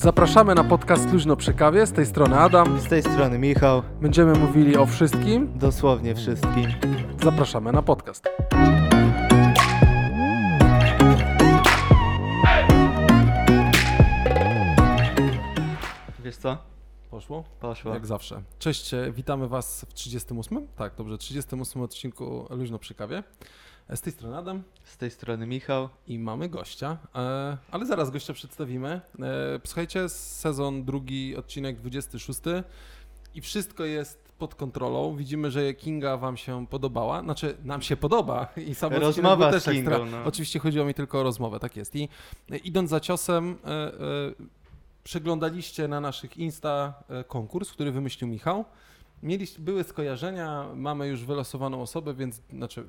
[0.00, 1.86] Zapraszamy na podcast Luźno przy kawie.
[1.86, 2.80] Z tej strony Adam.
[2.80, 5.58] Z tej strony Michał, Będziemy mówili o wszystkim.
[5.58, 6.66] dosłownie wszystkim.
[7.22, 8.28] Zapraszamy na podcast.
[16.24, 16.58] Wiesz co?
[17.10, 17.44] Poszło?
[17.60, 17.94] Poszło.
[17.94, 18.42] Jak zawsze.
[18.58, 20.66] Cześć, e, witamy Was w 38.
[20.76, 23.22] Tak, dobrze, 38 odcinku Luźno przy kawie.
[23.94, 25.88] Z tej strony Adam Z tej strony Michał.
[26.06, 29.00] i mamy gościa, e, ale zaraz gościa przedstawimy.
[29.20, 32.40] E, Słuchajcie, sezon drugi, odcinek 26
[33.34, 35.16] i wszystko jest pod kontrolą.
[35.16, 37.22] Widzimy, że Kinga Wam się podobała.
[37.22, 40.18] Znaczy, nam się podoba i sam Rozmowa był z też Kingą, ekstra.
[40.18, 40.24] no.
[40.24, 41.96] Oczywiście chodziło mi tylko o rozmowę, tak jest.
[41.96, 42.08] I
[42.50, 43.56] e, idąc za ciosem,
[45.04, 46.94] przeglądaliście na naszych Insta
[47.28, 48.64] konkurs, który wymyślił Michał.
[49.22, 52.84] Mieliście, były skojarzenia, mamy już wylosowaną osobę, więc znaczy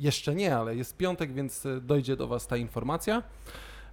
[0.00, 3.22] jeszcze nie, ale jest piątek, więc e, dojdzie do Was ta informacja.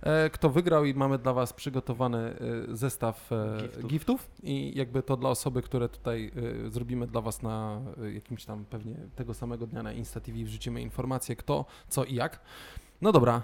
[0.01, 2.35] E, Kto wygrał i mamy dla Was przygotowany e,
[2.75, 3.29] zestaw
[3.61, 3.87] Giftów.
[3.89, 6.31] giftów i jakby to dla osoby, które tutaj
[6.69, 7.81] zrobimy dla Was na
[8.13, 12.39] jakimś tam pewnie tego samego dnia na Insta TV wrzucimy informacje kto, co i jak.
[13.01, 13.41] No dobra,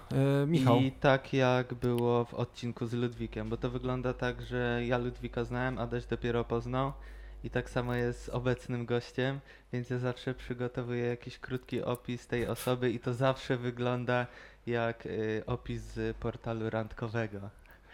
[0.47, 0.79] Michał.
[0.79, 5.43] I tak jak było w odcinku z Ludwikiem, bo to wygląda tak, że ja Ludwika
[5.43, 6.93] znałem, Adaś dopiero poznał.
[7.43, 9.39] I tak samo jest z obecnym gościem,
[9.73, 14.27] więc ja zawsze przygotowuję jakiś krótki opis tej osoby i to zawsze wygląda
[14.65, 17.39] jak y, opis z portalu randkowego.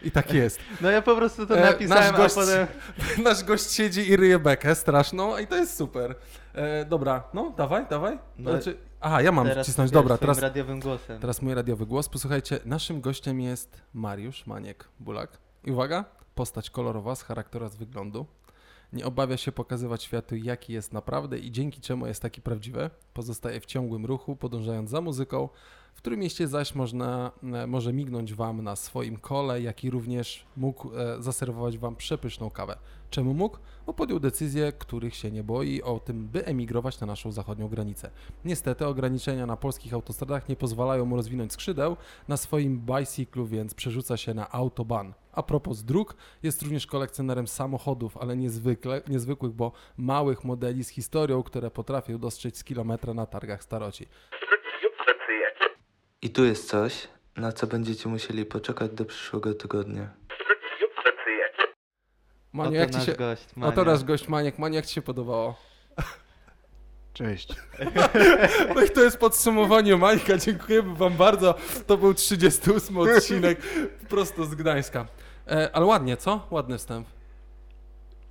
[0.02, 0.58] I tak jest.
[0.80, 2.66] No ja po prostu to E, napisałem, nasz gość- a potem...
[3.24, 6.14] Nasz gość siedzi i ryje bekę straszną i to jest super.
[6.54, 8.18] E, dobra, no dawaj, dawaj.
[8.38, 9.90] No, Znaczy, aha, ja mam teraz wcisnąć.
[9.90, 11.20] Dobra, teraz, radiowym głosem.
[11.20, 12.08] teraz mój radiowy głos.
[12.08, 15.38] Posłuchajcie, naszym gościem jest Mariusz Maniek Bulak.
[15.64, 18.26] I uwaga, postać kolorowa z charakteru, z wyglądu.
[18.92, 22.90] Nie obawia się pokazywać światu, jaki jest naprawdę i dzięki czemu jest taki prawdziwy.
[23.12, 25.48] Pozostaje w ciągłym ruchu, podążając za muzyką,
[25.94, 30.46] w którym mieście zaś można, e, może mignąć Wam na swoim kole, jak i również
[30.56, 32.76] mógł e, zaserwować Wam przepyszną kawę.
[33.10, 33.58] Czemu mógł?
[33.86, 38.10] Bo podjął decyzje, których się nie boi, o tym, by emigrować na naszą zachodnią granicę.
[38.44, 41.96] Niestety ograniczenia na polskich autostradach nie pozwalają mu rozwinąć skrzydeł
[42.28, 45.14] na swoim bicyklu, więc przerzuca się na autoban.
[45.32, 51.42] A propos dróg, jest również kolekcjonerem samochodów, ale niezwykle, niezwykłych, bo małych modeli z historią,
[51.42, 54.06] które potrafią dostrzec z kilometra na targach staroci.
[56.24, 60.08] I tu jest coś, na co będziecie musieli poczekać do przyszłego tygodnia.
[62.52, 63.12] Maniu, Oto jak ci nasz się...
[63.12, 63.92] gość, Oto Mania.
[63.92, 64.58] nasz gość Maniek.
[64.58, 65.56] Maniu, jak ci się podobało?
[67.12, 67.48] Cześć.
[68.74, 70.38] No i to jest podsumowanie Majka.
[70.38, 71.54] Dziękujemy wam bardzo.
[71.86, 73.60] To był 38 odcinek
[74.08, 75.06] prosto z Gdańska.
[75.48, 76.46] E, ale ładnie, co?
[76.50, 77.06] Ładny wstęp.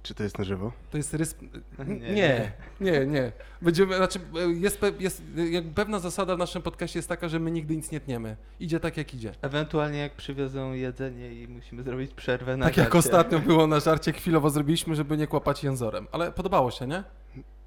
[0.04, 0.72] Czy to jest na żywo?
[0.92, 1.36] To jest rys...
[1.88, 2.14] Nie.
[2.14, 3.32] Nie, nie, nie.
[3.62, 4.20] Będziemy, znaczy
[4.60, 7.92] jest, pe, jest jak pewna zasada w naszym podcaście jest taka, że my nigdy nic
[7.92, 8.38] nie tniemy.
[8.60, 9.32] Idzie tak, jak idzie.
[9.42, 13.00] Ewentualnie jak przywiozą jedzenie i musimy zrobić przerwę na Tak jak żarcie.
[13.00, 16.08] ostatnio było na żarcie, chwilowo zrobiliśmy, żeby nie kłapać jęzorem.
[16.12, 17.04] Ale podobało się, nie?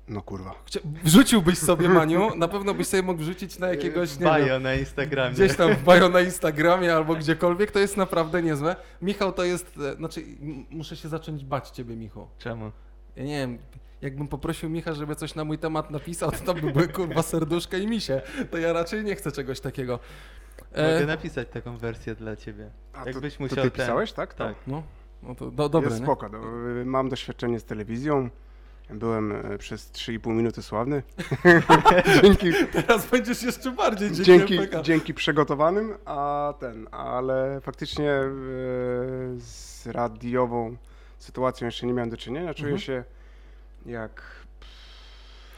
[0.08, 0.54] No kurwa.
[0.66, 0.80] Chcia...
[1.04, 4.74] Wrzuciłbyś sobie, Maniu, na pewno byś sobie mógł wrzucić na jakiegoś, nie wiem, Bio na
[4.74, 5.34] Instagramie.
[5.34, 8.76] gdzieś tam w bio na Instagramie albo gdziekolwiek, to jest naprawdę niezłe.
[9.02, 10.22] Michał to jest, e, znaczy
[10.70, 12.28] muszę się zacząć bać ciebie, Michał.
[12.38, 12.72] Czemu?
[13.16, 13.58] Ja nie wiem,
[14.02, 17.76] jakbym poprosił Micha, żeby coś na mój temat napisał, to tam by były kurwa serduszka
[17.76, 18.22] i misie.
[18.50, 19.98] To ja raczej nie chcę czegoś takiego.
[20.70, 22.70] Mogę E, napisać taką wersję dla ciebie.
[22.92, 24.34] A Jakbyś to, musiał to ty ten- pisałeś, tak?
[24.34, 24.54] Tak.
[24.66, 24.82] no,
[25.22, 26.06] no to do, dobre, jest nie?
[26.06, 26.28] spoko.
[26.28, 26.38] Do,
[26.84, 28.30] mam doświadczenie z telewizją.
[28.90, 31.02] Byłem e, przez 3,5 minuty sławny.
[32.22, 34.82] dzięki, Teraz będziesz jeszcze bardziej dzięki, dzięki, MPK.
[34.82, 38.24] dzięki przygotowanym, a ten, ale faktycznie e,
[39.38, 40.76] z radiową
[41.18, 42.54] sytuacją jeszcze nie miałem do czynienia.
[42.54, 42.80] Czuję Mhm.
[42.80, 43.04] się
[43.86, 44.22] jak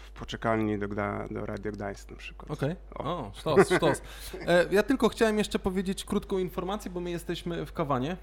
[0.07, 2.51] w poczekalni do, Gda, do Radio Gdańsk na przykład.
[2.51, 4.03] Okej, o, sztos, sztos.
[4.47, 8.17] E, ja tylko chciałem jeszcze powiedzieć krótką informację, bo my jesteśmy w Kawanie,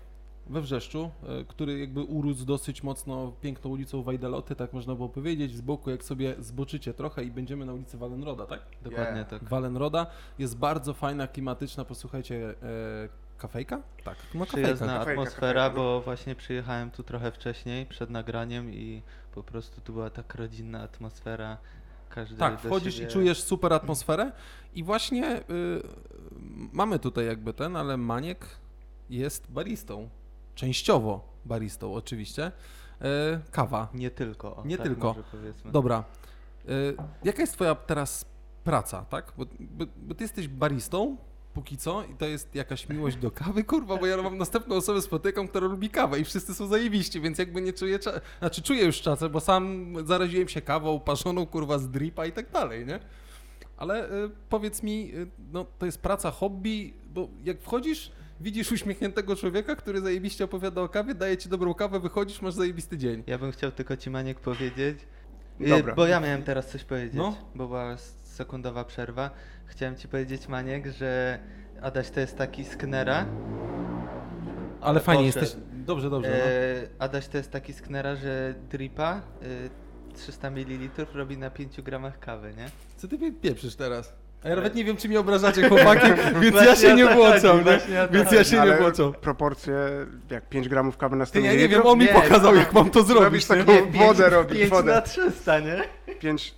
[0.49, 5.55] we Wrzeszczu, e, który jakby urósł dosyć mocno piękną ulicą Wajdeloty, tak można było powiedzieć.
[5.55, 8.59] Z boku, jak sobie zboczycie trochę i będziemy na ulicy Walenroda, tak?
[8.81, 9.29] Dokładnie Yeah.
[9.29, 9.43] tak.
[9.43, 10.07] Walenroda
[10.39, 13.81] jest bardzo fajna, klimatyczna, posłuchajcie, e, kafejka?
[14.03, 14.45] Tak, no kafejka.
[14.45, 15.83] Przyjazna Kafejka, atmosfera, kafejka, no.
[15.83, 19.01] bo właśnie przyjechałem tu trochę wcześniej, przed nagraniem i
[19.35, 21.57] po prostu tu była tak rodzinna atmosfera.
[22.09, 23.07] Każdy Tak, wchodzisz siebie...
[23.07, 24.31] i czujesz super atmosferę
[24.75, 25.43] i właśnie y,
[26.73, 28.45] mamy tutaj jakby ten, ale Maniek
[29.09, 30.09] jest baristą.
[30.55, 32.51] Częściowo baristą oczywiście.
[33.01, 33.87] Y, kawa.
[33.93, 34.63] Nie tylko.
[34.65, 35.15] Nie tak tylko.
[35.71, 36.03] Dobra.
[36.69, 38.25] Y, jaka jest twoja teraz
[38.63, 39.33] praca, tak?
[39.37, 41.17] Bo, bo, bo ty jesteś baristą
[41.53, 45.01] póki co i to jest jakaś miłość do kawy, kurwa, bo ja mam następną osobę
[45.01, 48.83] spotykam, która lubi kawę i wszyscy są zajebiści, więc jakby nie czuję, cza- znaczy czuję
[48.85, 52.99] już czasem, bo sam zaraziłem się kawą parzoną, kurwa, z dripa i tak dalej, nie?
[53.77, 59.35] Ale y, powiedz mi, y, no to jest praca, hobby, bo jak wchodzisz widzisz uśmiechniętego
[59.35, 63.23] człowieka, który zajebiście opowiada o kawie, daje ci dobrą kawę, wychodzisz, masz zajebisty dzień.
[63.27, 64.99] Ja bym chciał tylko ci Maniek powiedzieć,
[65.61, 65.95] y, Dobra.
[65.95, 67.37] bo ja miałem teraz coś powiedzieć, No.
[67.55, 69.29] bo była sekundowa przerwa.
[69.65, 71.39] Chciałem ci powiedzieć Maniek, że
[71.81, 73.25] Adaś to jest taki sknera.
[74.81, 75.45] Ale fajnie poszedł.
[75.45, 75.63] jesteś.
[75.73, 76.29] Dobrze, dobrze.
[76.29, 76.35] No.
[76.35, 82.19] E, Adaś to jest taki sknera, że dripa y, 300 ml robi na 5 gramach
[82.19, 82.65] kawy, nie?
[82.97, 84.13] Co ty pieprzysz teraz?
[84.45, 86.07] A ja nawet nie wiem, czy mnie obrażacie, chłopaki,
[86.41, 88.07] więc ja się nie chodzi, nie?
[88.11, 89.13] Więc ja się nie Ale włączam.
[89.13, 89.73] proporcje,
[90.29, 92.73] jak 5 gramów kawy na 100 Ty, ja nie wiem, on mi Nie, pokazał, jak
[92.73, 93.55] mam to zrobić, Robisz nie?
[93.57, 94.91] taką Nie, wodę robić, 5 wodę.
[94.95, 95.83] na 300, nie?
[96.19, 96.55] 5,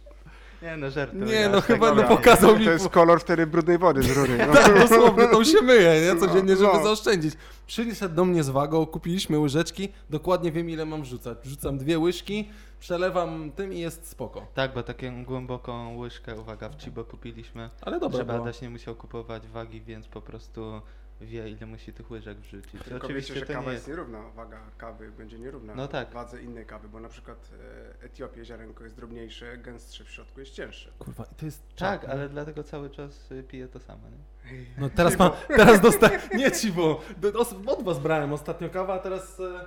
[0.62, 1.26] Nie no, żartuję.
[1.26, 2.66] Nie, no chyba, nie no pokazał mi...
[2.66, 4.38] to jest kolor wtedy brudnej wody z rury.
[4.48, 4.54] No.
[4.62, 6.20] Tak, dosłownie, tą się myję, nie?
[6.20, 6.84] Codziennie, żeby No.
[6.84, 7.34] zaoszczędzić.
[7.68, 11.38] Przyszedł do mnie z wagą, kupiliśmy łyżeczki, dokładnie wiem, ile mam wrzucać.
[11.44, 14.48] Wrzucam dwie łyżki, przelewam tym i jest spoko.
[14.54, 18.44] Tak, bo taką głęboką łyżkę, uwaga, w Chibo kupiliśmy, Ale dobra żeby było.
[18.44, 20.82] Adaś nie musiał kupować wagi, więc po prostu
[21.22, 22.84] wie, ile musi tych łyżek wrzucić.
[22.84, 26.12] Tylko Oczywiście wiecie, że to kawa nie jest nierówna, waga kawy będzie nierówna No tak.
[26.14, 27.52] wadze innej kawy, bo na przykład
[28.02, 30.92] e, Etiopie ziarenko jest drobniejsze, gęstsze w środku jest cięższe.
[31.00, 34.18] Kurwa, i to jest Tak, ale dlatego cały czas y, piję to samo, nie?
[34.78, 37.02] No teraz mam, teraz dostałem, nie ci, bo
[37.68, 39.66] od was brałem ostatnio kawę, a teraz e,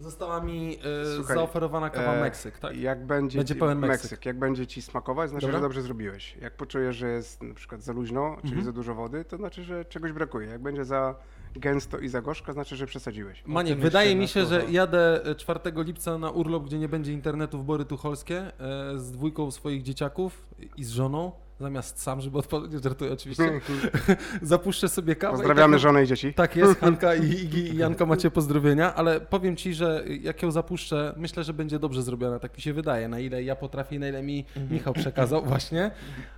[0.00, 2.76] została mi e, Słuchaj, zaoferowana kawa e, Meksyk, tak?
[2.76, 4.26] Jak będzie, Będzie ci, pełen Meksyk.
[4.26, 5.58] Jak będzie ci smakować, znaczy, Dobra.
[5.58, 6.36] że dobrze zrobiłeś.
[6.36, 8.64] Jak poczujesz, że jest na przykład za luźno, czyli Mhm.
[8.64, 10.48] za dużo wody, to znaczy, że czegoś brakuje.
[10.48, 11.14] Jak będzie za
[11.54, 13.42] gęsto i za gorzko, znaczy, że przesadziłeś.
[13.46, 17.58] Maniek, wydaje mi się, że jadę e, 4 lipca na urlop, gdzie nie będzie internetu
[17.58, 18.52] w Bory Tucholskie e,
[18.98, 23.60] z dwójką swoich dzieciaków i z żoną, zamiast sam, żeby odpowiedzieć, żartuję oczywiście,
[24.42, 25.34] zapuszczę sobie kawę.
[25.34, 26.34] i Pozdrawiamy tak, żonę i dzieci.
[26.34, 30.50] Tak jest, Hanka i Igi i Janka macie pozdrowienia, ale powiem Ci, że jak ją
[30.50, 34.08] zapuszczę, myślę, że będzie dobrze zrobiona, tak mi się wydaje, na ile ja potrafię, na
[34.08, 35.90] ile mi Michał przekazał właśnie,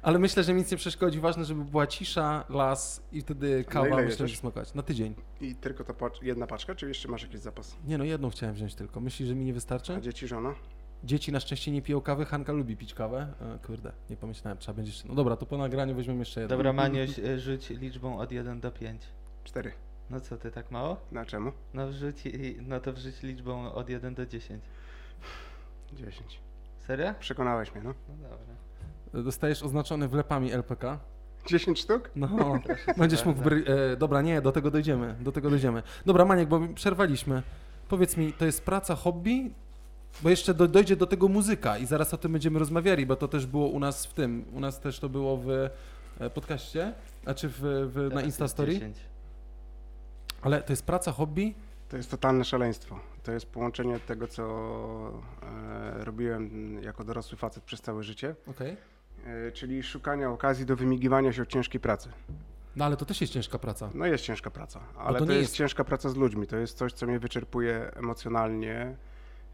[0.02, 4.28] ale myślę, że nic nie przeszkodzi, ważne, żeby była cisza, las i wtedy kawa myślę,
[4.28, 4.74] że smakować.
[4.74, 5.14] Na tydzień.
[5.40, 7.76] I tylko ta jedna paczka, czy jeszcze masz jakiś zapas?
[7.86, 9.00] Nie no, jedną chciałem wziąć tylko.
[9.00, 9.94] Myślisz, że mi nie wystarczy?
[9.94, 10.54] A dzieci, żona?
[11.04, 13.34] Dzieci na szczęście nie piją kawy, Hanka lubi pić kawę.
[13.40, 15.08] E, kurde, nie pomyślałem, trzeba będzie jeszcze...
[15.08, 16.56] No dobra, to po nagraniu weźmiemy jeszcze jedną.
[16.56, 19.02] Dobra, Manioś, y, rzuć liczbą od 1 do 5.
[19.44, 19.72] Cztery.
[20.10, 20.96] No co ty, tak mało?
[21.12, 21.52] Na czemu?
[21.74, 22.16] No wrzuć,
[22.62, 24.64] no to wrzuć liczbą od 1 do 10.
[25.92, 26.40] Dziesięć.
[26.78, 27.14] Serio?
[27.20, 27.94] Przekonałeś mnie, no.
[28.08, 29.22] No dobra.
[29.24, 30.98] Dostajesz oznaczony wlepami LPK.
[31.46, 32.10] Dziesięć sztuk?
[32.16, 32.28] No,
[32.98, 33.42] będziesz mógł.
[33.42, 33.64] Bry...
[33.66, 35.14] E, dobra, nie, do tego dojdziemy.
[35.20, 35.82] Do tego dojdziemy.
[36.06, 37.42] Dobra, Maniek, bo przerwaliśmy.
[37.88, 39.54] Powiedz mi, to jest praca, hobby?
[40.22, 43.28] Bo jeszcze do, dojdzie do tego muzyka i zaraz o tym będziemy rozmawiali, bo to
[43.28, 44.44] też było u nas w tym.
[44.52, 45.48] U nas też to było w
[46.20, 46.92] e, podcaście,
[47.22, 47.60] znaczy w,
[47.92, 48.72] w, na Instastory.
[48.72, 48.96] 10.
[50.42, 51.54] Ale to jest praca, hobby?
[51.88, 53.00] To jest totalne szaleństwo.
[53.22, 54.42] To jest połączenie tego, co
[55.42, 58.76] e, robiłem jako dorosły facet przez całe życie, Okej.
[59.26, 62.08] e, czyli szukania okazji do wymigiwania się od ciężkiej pracy.
[62.76, 63.90] No ale to też jest ciężka praca.
[63.94, 66.46] No jest ciężka praca, ale to to, nie jest, jest- ciężka praca z ludźmi.
[66.46, 68.96] To jest coś, co mnie wyczerpuje emocjonalnie,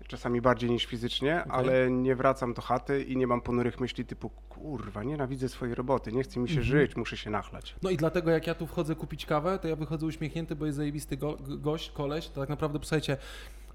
[0.09, 1.53] czasami bardziej niż fizycznie, Okej.
[1.53, 6.13] ale nie wracam do chaty i nie mam ponurych myśli typu kurwa, nienawidzę swojej roboty,
[6.13, 6.67] nie chce mi się Mhm.
[6.81, 7.75] żyć, muszę się nachlać.
[7.83, 10.77] No i dlatego jak ja tu wchodzę kupić kawę, to ja wychodzę uśmiechnięty, bo jest
[10.77, 12.29] zajebisty go, gość, koleś.
[12.29, 13.17] To tak naprawdę, posłuchajcie,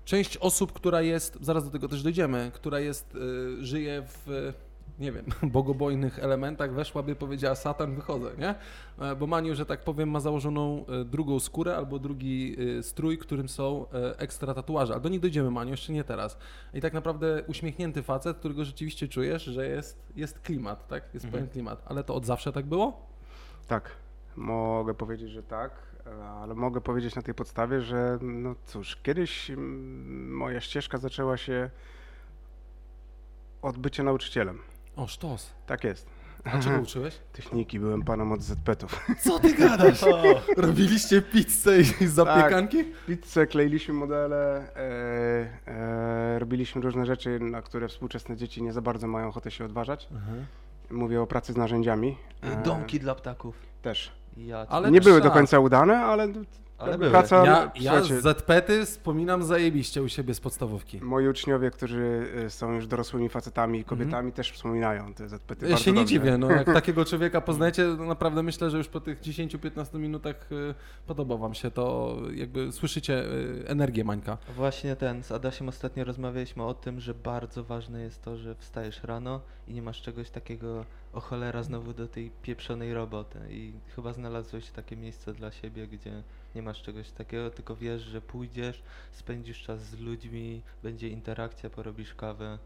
[0.05, 4.53] część osób, która jest, zaraz do tego też dojdziemy, która jest, y, żyje w,
[4.99, 8.55] nie wiem, bogobojnych elementach, weszłaby, powiedziała Satan, wychodzę, nie?
[8.99, 13.17] E, Bo Maniu, że tak powiem, ma założoną e, drugą skórę albo drugi y, strój,
[13.17, 14.93] którym są e, ekstra tatuaże.
[14.93, 16.37] Ale do nich dojdziemy, Maniu, jeszcze nie teraz.
[16.73, 21.03] I tak naprawdę uśmiechnięty facet, którego rzeczywiście czujesz, że jest, jest klimat, tak?
[21.13, 21.31] Jest Mhm.
[21.31, 21.83] pewien klimat.
[21.85, 23.07] Ale to od zawsze tak było?
[23.67, 23.91] Tak,
[24.35, 25.71] mogę powiedzieć, że tak,
[26.07, 31.37] e, ale mogę powiedzieć na tej podstawie, że no cóż, kiedyś mm, moja ścieżka zaczęła
[31.37, 31.69] się
[33.61, 34.59] od bycia nauczycielem.
[34.95, 35.53] O, sztos.
[35.65, 36.07] Tak jest.
[36.43, 37.15] A czego uczyłeś?
[37.33, 39.05] Techniki, byłem panem od ZP-ów.
[39.19, 40.01] Co ty gadasz?
[40.57, 42.83] Robiliście pizzę i zapiekanki?
[43.07, 49.07] Pizzę, kleiliśmy modele, e, e, robiliśmy różne rzeczy, na które współczesne dzieci nie za bardzo
[49.07, 50.07] mają ochotę się odważać.
[50.91, 52.17] Mówię o pracy z narzędziami.
[52.41, 53.55] E, Domki dla ptaków.
[53.81, 54.11] Też.
[54.37, 55.33] Ja cię- Ale nie były do tak.
[55.33, 56.27] końca udane, ale,
[56.77, 57.11] Ale były.
[57.11, 57.45] praca...
[57.45, 61.01] Ja, ja z ZPety wspominam zajebiście u siebie z podstawówki.
[61.01, 65.23] Moi uczniowie, którzy y, są już dorosłymi facetami i kobietami, też wspominają te.
[65.23, 65.39] Mhm.
[65.61, 66.09] Ja bardzo się nie dobrze.
[66.09, 70.51] dziwię, no jak takiego człowieka poznajecie, to naprawdę myślę, że już po tych 10-15 minutach
[70.51, 70.75] y,
[71.07, 74.37] podoba wam się to, jakby słyszycie y, energię Mańka.
[74.55, 79.03] Właśnie ten, z Adasiem ostatnio rozmawialiśmy o tym, że bardzo ważne jest to, że wstajesz
[79.03, 83.39] rano i nie masz czegoś takiego, o cholera, znowu do tej pieprzonej roboty.
[83.49, 86.23] I chyba znalazłeś takie miejsce dla siebie, gdzie
[86.55, 92.15] nie masz czegoś takiego, tylko wiesz, że pójdziesz, spędzisz czas z ludźmi, będzie interakcja, porobisz
[92.15, 92.59] kawę.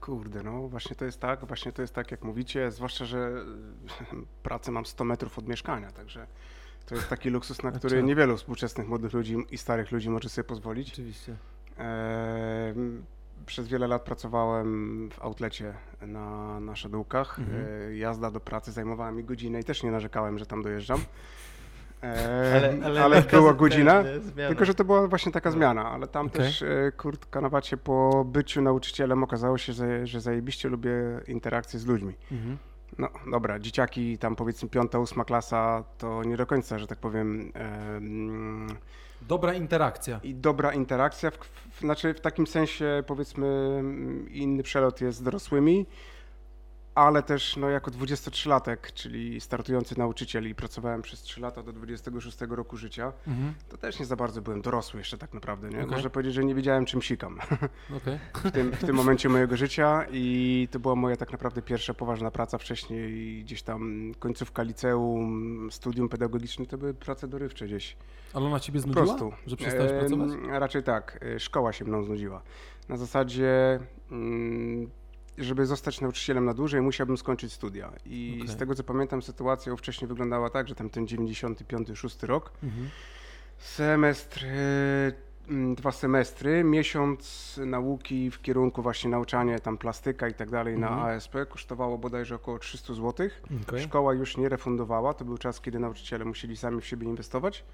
[0.00, 3.32] Kurde, no właśnie to jest tak, właśnie to jest tak, jak mówicie, zwłaszcza, że
[4.42, 6.26] pracę mam 100 metrów od mieszkania, także
[6.86, 10.44] To jest taki luksus, na który niewielu współczesnych młodych ludzi i starych ludzi może sobie
[10.44, 10.92] pozwolić.
[10.92, 11.36] Oczywiście.
[11.76, 13.04] Em,
[13.46, 16.72] Przez wiele lat pracowałem w outlecie na, na.
[16.72, 17.66] Mhm.
[17.88, 21.00] E, Jazda do pracy zajmowała mi godzinę i też nie narzekałem, że tam dojeżdżam.
[22.02, 24.04] E, Ale, ale taka była godzina.
[24.48, 25.56] Tylko, że to była właśnie taka No.
[25.56, 26.40] zmiana, ale tam Okej.
[26.40, 30.90] też e, kurtka na wacie po byciu nauczycielem okazało się, że, że zajebiście lubię
[31.28, 32.14] interakcje z ludźmi.
[32.32, 32.58] Mhm.
[32.98, 37.52] No dobra, dzieciaki tam powiedzmy piąta, ósma klasa to nie do końca, że tak powiem,
[37.54, 38.66] em,
[39.22, 40.20] Dobra interakcja.
[40.22, 41.34] i dobra interakcja, w,
[41.70, 43.82] w, znaczy w takim sensie powiedzmy
[44.30, 45.86] inny przelot jest z dorosłymi,
[46.98, 52.38] ale też no, jako 23-latek, czyli startujący nauczyciel i pracowałem przez 3 lata do 26
[52.50, 53.54] roku życia, Mhm.
[53.68, 55.76] to też nie za bardzo byłem dorosły jeszcze tak naprawdę, nie?
[55.78, 55.90] Okej.
[55.90, 57.38] Można powiedzieć, że nie wiedziałem czym sikam
[57.96, 58.18] Okej.
[58.44, 62.30] w tym, w tym momencie mojego życia i to była moja tak naprawdę pierwsza poważna
[62.30, 67.96] praca wcześniej, gdzieś tam końcówka liceum, studium pedagogiczne, to były prace dorywcze gdzieś.
[68.34, 69.04] Ale ona ciebie Po znudziła?
[69.06, 69.32] prostu.
[69.46, 70.30] Że przestałeś pracować?
[70.48, 72.42] Raczej tak, y, szkoła się mną znudziła.
[72.88, 74.90] Na zasadzie, mm,
[75.38, 77.92] żeby zostać nauczycielem na dłużej, musiałbym skończyć studia.
[78.06, 78.48] I Okej.
[78.54, 82.88] z tego co pamiętam, sytuacja wcześniej wyglądała tak, że tam ten 95-6 rok, Mhm.
[83.58, 84.48] semestr, y,
[85.48, 90.88] mm, dwa semestry, miesiąc nauki w kierunku właśnie nauczania tam plastyka i tak dalej na
[90.88, 91.06] Mhm.
[91.16, 93.28] ASP kosztowało bodajże około 300 zł.
[93.68, 93.80] Okej.
[93.82, 97.64] Szkoła już nie refundowała, to był czas, kiedy nauczyciele musieli sami w siebie inwestować.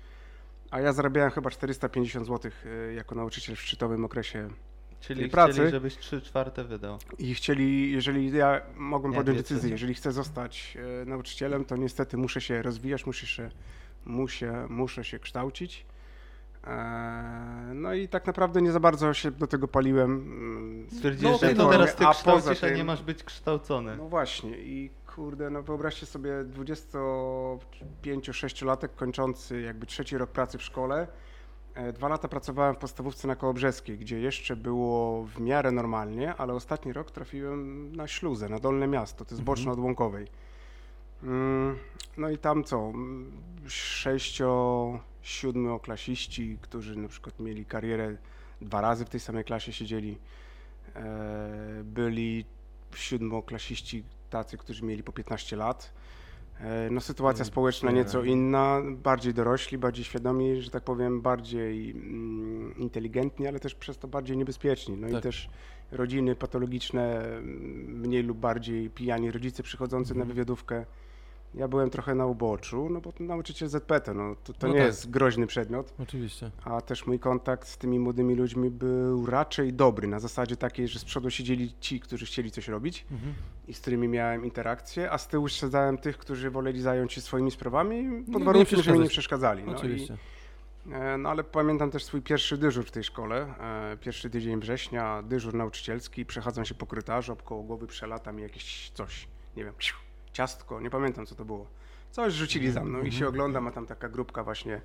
[0.71, 2.51] A ja zarabiałem chyba 450 zł
[2.97, 4.49] jako nauczyciel w szczytowym okresie
[5.07, 5.53] Czyli pracy.
[5.53, 6.99] chcieli, żebyś 3 czwarte wydał.
[7.19, 9.71] i chcieli, jeżeli ja mogłem Jak podjąć decyzję.
[9.71, 13.51] jeżeli chcę zostać e, nauczycielem, to niestety muszę się rozwijać, muszę się,
[14.05, 15.87] muszę, muszę się kształcić.
[16.67, 20.11] E, No i tak naprawdę nie za bardzo się do tego paliłem.
[20.13, 23.97] mm, Stwierdziłeś, No że to teraz ty A kształcisz, a nie tym- masz być kształcony.
[23.97, 26.31] No właśnie i kurde, no wyobraźcie sobie
[28.03, 31.07] 25-6-latek kończący jakby trzeci rok pracy w szkole.
[31.75, 36.53] E, Dwa lata pracowałem w podstawówce na Kołobrzeskiej, gdzie jeszcze było w miarę normalnie, ale
[36.55, 39.45] ostatni rok trafiłem na Śluzę, na Dolne Miasto, to jest Mhm.
[39.45, 40.27] boczno od Łąkowej.
[41.23, 41.79] Mm,
[42.17, 43.33] No i tam co, mm,
[43.67, 48.17] sześcio, siódmioklasiści, którzy na przykład mieli karierę
[48.61, 50.19] dwa razy w tej samej klasie siedzieli,
[50.97, 51.05] e,
[51.85, 52.45] byli
[52.95, 55.93] siódmoklasiści tacy, którzy mieli po 15 lat.
[56.61, 57.97] E, No sytuacja Mm, społeczna nie.
[57.97, 63.99] nieco inna, bardziej dorośli, bardziej świadomi, że tak powiem, bardziej mm, inteligentni, ale też przez
[63.99, 64.97] to bardziej niebezpieczni.
[64.97, 65.23] No i Tak.
[65.23, 65.49] też
[65.93, 70.29] rodziny patologiczne, mm, mniej lub bardziej pijani rodzice przychodzący na Mhm.
[70.29, 70.87] wywiadówkę.
[71.55, 74.87] Ja byłem trochę na uboczu, no bo nauczyciel ZPT, no to, to No nie tak.
[74.87, 76.51] jest groźny przedmiot, Oczywiście.
[76.65, 80.99] a też mój kontakt z tymi młodymi ludźmi był raczej dobry, na zasadzie takiej, że
[80.99, 83.35] z przodu siedzieli ci, którzy chcieli coś robić Mhm.
[83.69, 87.51] i z którymi miałem interakcję, a z tyłu siedzałem tych, którzy woleli zająć się swoimi
[87.51, 89.65] sprawami pod warunkiem, że mi nie przeszkadzali.
[89.65, 90.17] No, Oczywiście.
[90.87, 93.55] I, e, no ale pamiętam też swój pierwszy dyżur w tej szkole,
[93.93, 98.91] e, pierwszy tydzień września, dyżur nauczycielski, przechadzam się po korytarzu, obkoło głowy przelata mi jakieś
[98.91, 99.75] coś, nie wiem,
[100.35, 101.67] ciastko, nie pamiętam co to było.
[102.11, 104.81] Coś rzucili za mną i się oglądam, a tam taka grupka właśnie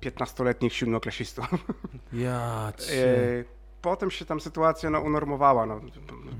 [0.00, 1.46] 15-letnich siódmoklasistów.
[2.12, 3.44] Ja E, cię.
[3.82, 5.66] Potem się tam sytuacja no, unormowała.
[5.66, 5.80] No,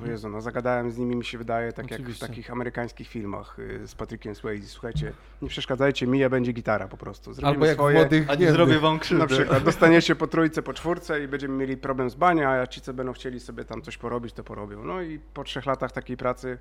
[0.00, 2.26] bo Jezu, no, zagadałem z nimi, mi się wydaje, tak jak w Oczywiście.
[2.26, 4.66] takich amerykańskich filmach y, z Patrickiem Swayze.
[4.66, 7.32] Słuchajcie, nie przeszkadzajcie mi, ja będzie gitara po prostu.
[7.32, 7.98] Zrobimy Albo jak swoje.
[7.98, 9.22] młodych A nie zrobię wam krzywdy.
[9.22, 12.80] Na przykład dostaniecie po trójce, po czwórce i będziemy mieli problem z bania, a ci,
[12.80, 14.84] co będą chcieli sobie tam coś porobić, to porobią.
[14.84, 16.58] No i po trzech latach takiej pracy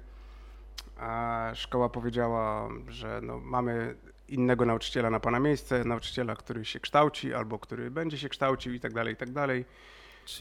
[0.99, 3.95] a szkoła powiedziała, że no, mamy
[4.27, 8.79] innego nauczyciela na pana miejsce, nauczyciela, który się kształci albo który będzie się kształcił i
[8.79, 9.65] tak dalej, i tak dalej.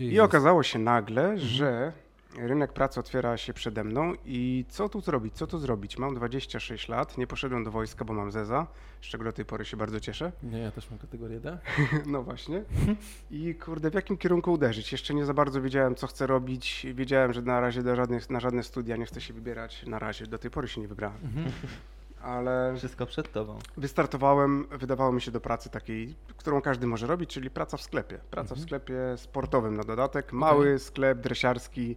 [0.01, 1.39] I okazało się nagle, Mhm.
[1.39, 1.93] że
[2.39, 5.99] rynek pracy otwiera się przede mną i co tu zrobić, co tu zrobić?
[5.99, 8.67] Mam 26 lat, nie poszedłem do wojska, bo mam zeza,
[9.01, 10.33] z czego do tej pory się bardzo cieszę.
[10.43, 11.59] Nie, ja też mam kategorię D.
[12.07, 12.63] No właśnie.
[13.31, 14.93] I kurde, w jakim kierunku uderzyć?
[14.93, 16.87] Jeszcze nie za bardzo wiedziałem, co chcę robić.
[16.95, 19.87] Wiedziałem, że na razie do żadnych, na żadne studia nie chcę się wybierać.
[19.87, 21.19] Na razie, do tej pory się nie wybrałem.
[21.25, 21.53] Mhm.
[22.23, 23.59] Ale Wszystko przed tobą.
[23.77, 28.19] wystartowałem, wydawało mi się do pracy takiej, którą każdy może robić, czyli praca w sklepie.
[28.31, 28.67] Praca w Mhm.
[28.67, 30.33] sklepie sportowym na dodatek.
[30.33, 31.97] Mały sklep dresiarski.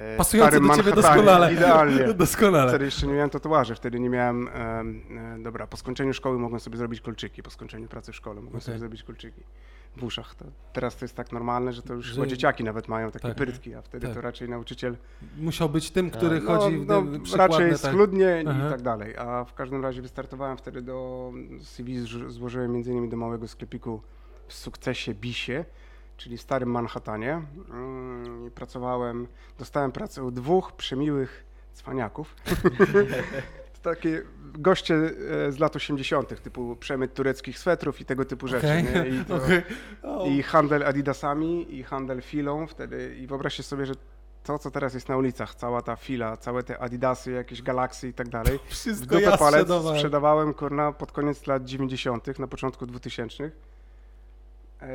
[0.00, 1.52] E, starym do ciebie doskonale.
[1.54, 2.14] Idealnie.
[2.14, 2.68] Doskonale.
[2.68, 4.48] Wtedy jeszcze nie miałem tatuaży, wtedy nie miałem.
[4.48, 5.02] em,
[5.38, 8.60] e, dobra, po skończeniu szkoły mogłem sobie zrobić kolczyki, po skończeniu pracy w szkole mogłem
[8.60, 8.80] sobie Okej.
[8.80, 9.42] zrobić kolczyki
[9.96, 10.34] w uszach.
[10.34, 13.28] To, teraz to jest tak normalne, że to już Że- chyba dzieciaki nawet mają takie
[13.28, 13.36] Tak.
[13.36, 14.16] pyrtki, a wtedy Tak.
[14.16, 14.96] to raczej nauczyciel
[15.36, 17.02] Musiał być tym, który no, chodzi w no,
[17.36, 17.78] raczej tak.
[17.78, 19.16] schludnie i tak dalej.
[19.16, 24.02] A w każdym razie wystartowałem wtedy do CV, złożyłem między innymi do małego sklepiku
[24.46, 25.64] w sukcesie Bisie,
[26.20, 27.42] czyli w starym Manhattanie.
[27.70, 29.26] Mm, Pracowałem,
[29.58, 32.34] dostałem pracę u dwóch przemiłych cwaniaków.
[33.82, 34.22] takie
[34.52, 38.66] goście e, z lat 80., typu przemyt tureckich swetrów i tego typu rzeczy.
[38.66, 39.08] Nie?
[39.08, 39.62] I, to, okej.
[40.02, 43.16] O, I handel adidasami, i handel filą wtedy.
[43.16, 43.94] I wyobraźcie sobie, że
[44.42, 48.12] to, co teraz jest na ulicach, cała ta fila, całe te adidasy, jakieś galaksy i
[48.12, 49.98] tak dalej, w Wszystko dupę ja palec sprzedawałem.
[49.98, 53.50] sprzedawałem kurna, pod koniec lat 90., na początku 2000 e,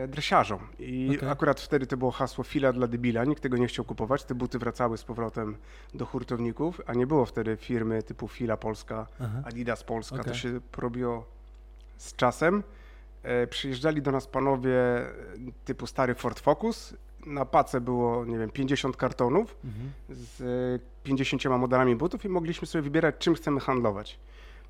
[0.08, 0.60] dresiarzom.
[0.80, 1.30] I Okej.
[1.30, 4.60] akurat wtedy to było hasło fila dla debila, nikt tego nie chciał kupować, te buty
[4.60, 5.58] wracały z powrotem
[5.94, 9.42] do hurtowników, a nie było wtedy firmy typu Fila Polska, Aha.
[9.46, 10.36] Adidas Polska, to Okej.
[10.36, 11.25] się porobiło
[11.98, 12.63] z czasem.
[13.24, 15.06] E, przyjeżdżali do nas panowie e,
[15.65, 16.94] typu stary Ford Focus,
[17.25, 19.92] na pace było, nie wiem, 50 kartonów, Mhm.
[20.10, 20.42] z
[20.82, 24.20] e, 50 modelami butów i mogliśmy sobie wybierać, czym chcemy handlować.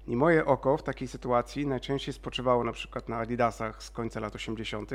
[0.07, 4.35] I moje oko w takiej sytuacji najczęściej spoczywało na przykład na Adidasach z końca lat
[4.35, 4.91] 80.,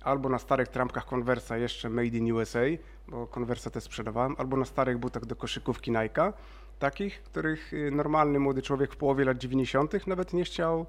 [0.00, 2.60] albo na starych trampkach Conversa jeszcze Made in USA,
[3.08, 6.32] bo Conversa też sprzedawałem, albo na starych butach do koszykówki Nike'a,
[6.78, 10.06] takich, których y, normalny młody człowiek w połowie lat 90.
[10.06, 10.86] nawet nie chciał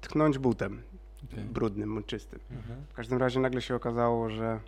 [0.00, 0.82] tknąć butem
[1.24, 1.44] Okej.
[1.44, 2.40] brudnym, czystym.
[2.50, 2.84] Mhm.
[2.88, 4.60] W każdym razie nagle się okazało, że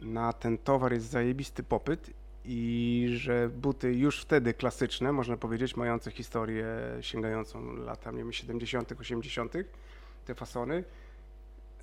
[0.00, 2.10] na ten towar jest zajebisty popyt
[2.44, 6.66] i że buty już wtedy klasyczne, można powiedzieć, mające historię
[7.00, 9.52] sięgającą lata, nie wiem, 70., 80.,
[10.24, 10.84] te fasony,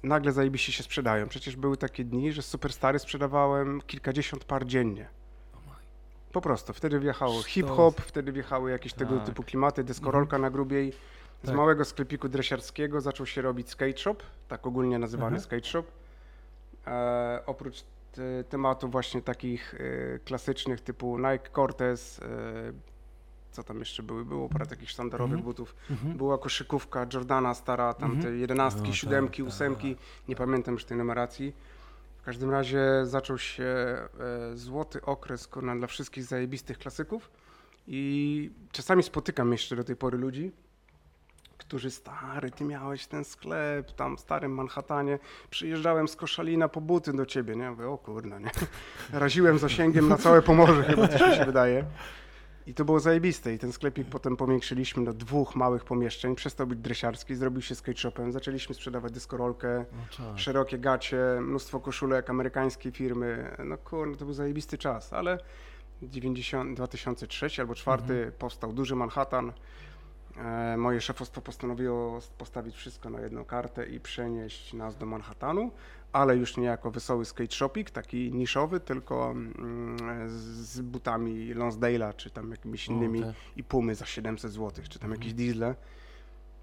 [0.03, 1.27] nagle zajebiście się sprzedają.
[1.27, 5.07] Przecież były takie dni, że Superstary sprzedawałem kilkadziesiąt par dziennie.
[6.31, 6.73] Po prostu.
[6.73, 9.25] Wtedy wjechało hip-hop, wtedy wjechały jakieś tego Tak.
[9.25, 10.93] typu klimaty, deskorolka na grubiej.
[11.43, 11.55] Z Tak.
[11.55, 14.15] małego sklepiku dresiarskiego zaczął się robić skate shop,
[14.47, 15.41] tak ogólnie nazywany Mhm.
[15.43, 15.83] skate shop.
[16.87, 17.83] E, oprócz
[18.49, 19.75] tematów właśnie takich
[20.15, 22.25] e, klasycznych typu Nike Cortez, e,
[23.51, 24.25] co tam jeszcze były?
[24.25, 25.43] Było parę takich sztandarowych Mhm.
[25.45, 25.75] butów.
[25.91, 26.17] Mhm.
[26.17, 28.23] Była koszykówka Jordana stara, tam Mhm.
[28.33, 29.95] te jedenastki, No, siódemki, tak, ósemki,
[30.27, 31.53] nie pamiętam już tej numeracji.
[32.21, 34.07] W każdym razie zaczął się e,
[34.57, 37.31] złoty okres kurna, dla wszystkich zajebistych klasyków
[37.87, 40.51] i czasami spotykam jeszcze do tej pory ludzi,
[41.57, 45.19] którzy stary, ty miałeś ten sklep tam w starym Manhattanie,
[45.49, 47.69] przyjeżdżałem z Koszalina po buty do ciebie, nie?
[47.71, 48.51] Mówię, o kurna, nie?
[49.13, 51.85] Raziłem zasięgiem na całe Pomorze chyba, coś mi się wydaje.
[52.67, 56.79] I to było zajebiste i ten sklepik potem powiększyliśmy do dwóch małych pomieszczeń, przestał być
[56.79, 60.39] dresiarski, zrobił się skate shopem, zaczęliśmy sprzedawać dyskorolkę, No, czad.
[60.39, 63.55] szerokie gacie, mnóstwo koszulek amerykańskiej firmy.
[63.65, 65.37] No kurde, to był zajebisty czas, ale
[66.03, 69.53] 90, 2003 albo 2004 powstał duży Manhattan.
[70.37, 75.71] E, moje szefostwo postanowiło postawić wszystko na jedną kartę i przenieść nas do Manhattanu,
[76.13, 79.97] ale już nie jako wesoły skate shopik, taki niszowy, tylko mm,
[80.29, 83.35] z, butami Lonsdale'a czy tam jakimiś innymi tak.
[83.55, 85.75] i pumy za 700 zł, czy tam jakieś diesle.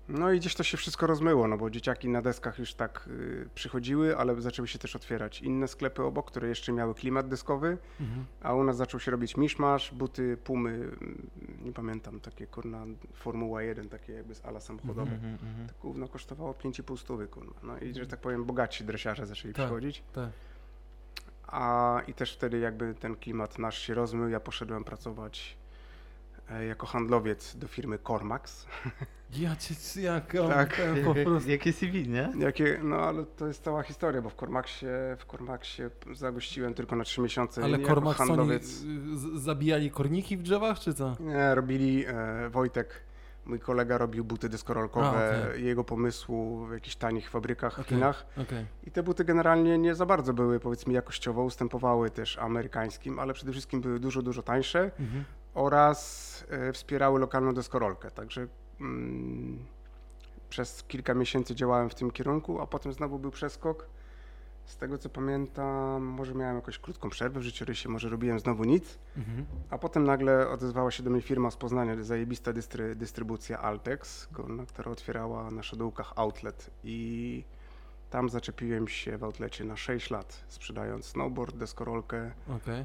[0.08, 3.48] No i gdzieś to się wszystko rozmyło, no bo dzieciaki na deskach już tak y,
[3.54, 8.24] przychodziły, ale zaczęły się też otwierać inne sklepy obok, które jeszcze miały klimat deskowy, Mhm.
[8.42, 11.26] a u nas zaczął się robić miszmasz, buty, pumy, mm,
[11.64, 15.12] nie pamiętam, takie kurna Formuła 1, takie jakby z ala samochodowe.
[15.12, 15.68] Mhm, mhm.
[15.68, 17.60] To gówno kosztowało 5,5 stówy, kurwa.
[17.62, 19.64] No i że tak powiem, bogatsi dresiarze zaczęli Tak.
[19.66, 20.02] przychodzić.
[20.12, 20.30] Tak.
[21.46, 24.28] A i też wtedy jakby ten klimat nasz się rozmył.
[24.28, 25.56] Ja poszedłem pracować
[26.68, 28.66] jako handlowiec do firmy Cormax.
[29.38, 30.80] Ja cię, jak Tak.
[31.04, 31.50] po prostu...
[31.50, 32.32] Jakie CV, nie?
[32.38, 37.04] Jakie, no ale to jest cała historia, bo w Cormaxie, w Cormaxie zagościłem tylko na
[37.04, 37.64] 3 miesiące.
[37.64, 38.84] Ale nie jako Kormak co, oni handlowiec.
[39.34, 41.16] zabijali korniki w drzewach, czy co?
[41.20, 43.02] Nie, robili e, Wojtek,
[43.44, 45.64] mój kolega robił buty deskorolkowe, A, okej.
[45.64, 47.88] jego pomysłu w jakichś tanich fabrykach w Okej.
[47.88, 48.26] Chinach.
[48.36, 48.66] Okej.
[48.84, 53.52] I te buty generalnie nie za bardzo były, powiedzmy, jakościowo, ustępowały też amerykańskim, ale przede
[53.52, 55.24] wszystkim były dużo, dużo tańsze Mhm.
[55.54, 58.10] Oraz e, wspierały lokalną deskorolkę.
[58.10, 58.46] Także
[58.80, 59.58] mm,
[60.48, 63.86] przez kilka miesięcy działałem w tym kierunku, a potem znowu był przeskok.
[64.64, 68.98] Z tego co pamiętam, może miałem jakąś krótką przerwę w życiorysie, może robiłem znowu nic,
[69.16, 69.46] Mhm.
[69.70, 74.28] a potem nagle odezwała się do mnie firma z Poznania, zajebista dystry, dystrybucja Altex,
[74.68, 77.44] która otwierała na Szadółkach outlet i
[78.10, 82.84] tam zaczepiłem się w outlecie na 6 lat, sprzedając snowboard, deskorolkę, Okej.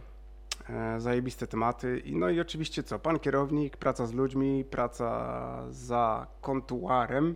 [0.70, 2.00] E, zajebiste tematy.
[2.00, 7.36] I no i oczywiście co, pan kierownik, praca z ludźmi, praca za kontuarem,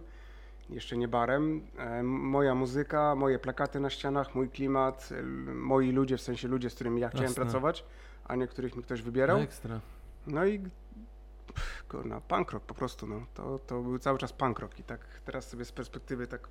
[0.69, 6.17] jeszcze nie barem, e, moja muzyka, moje plakaty na ścianach, mój klimat, l- moi ludzie,
[6.17, 7.43] w sensie ludzie, z którymi ja chciałem Jasne.
[7.43, 7.85] pracować,
[8.25, 9.37] a nie których mi ktoś wybierał.
[9.39, 9.79] Ekstra.
[10.27, 10.59] No i
[11.53, 13.21] pff, kurna, punk rock po prostu, no.
[13.33, 16.47] To, to był cały czas punk rock i tak teraz sobie z perspektywy tak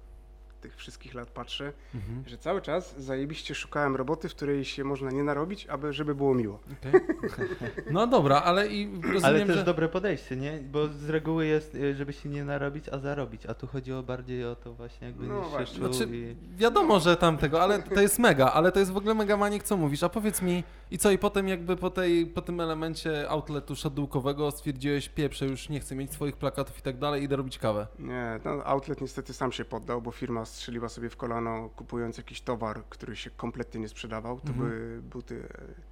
[0.60, 2.22] tych wszystkich lat patrzę, Mhm.
[2.26, 6.34] że cały czas zajebiście szukałem roboty, w której się można nie narobić, aby żeby było
[6.34, 6.58] miło.
[6.80, 7.00] Okej.
[7.90, 9.64] No dobra, ale i rozumiem, Ale też że...
[9.64, 10.58] dobre podejście, nie?
[10.72, 13.46] Bo z reguły jest, y, żeby się nie narobić, a zarobić.
[13.46, 16.36] A tu chodziło bardziej o to właśnie, jakby No nie się czuł Znaczy, i...
[16.56, 19.62] wiadomo, że tam tego, ale to jest mega, ale to jest w ogóle mega maniek,
[19.62, 20.02] co mówisz.
[20.02, 24.50] A powiedz mi, i co, i potem jakby po, tej, po tym elemencie outletu shadowkowego
[24.50, 27.86] stwierdziłeś, pieprze, już nie chcę mieć swoich plakatów i tak dalej, idę robić kawę.
[27.98, 32.40] Nie, no outlet niestety sam się poddał, bo firma strzeliła sobie w kolano, kupując jakiś
[32.40, 34.40] towar, który się kompletnie nie sprzedawał.
[34.40, 34.58] To Mhm.
[34.68, 35.48] były buty.
[35.54, 35.90] e,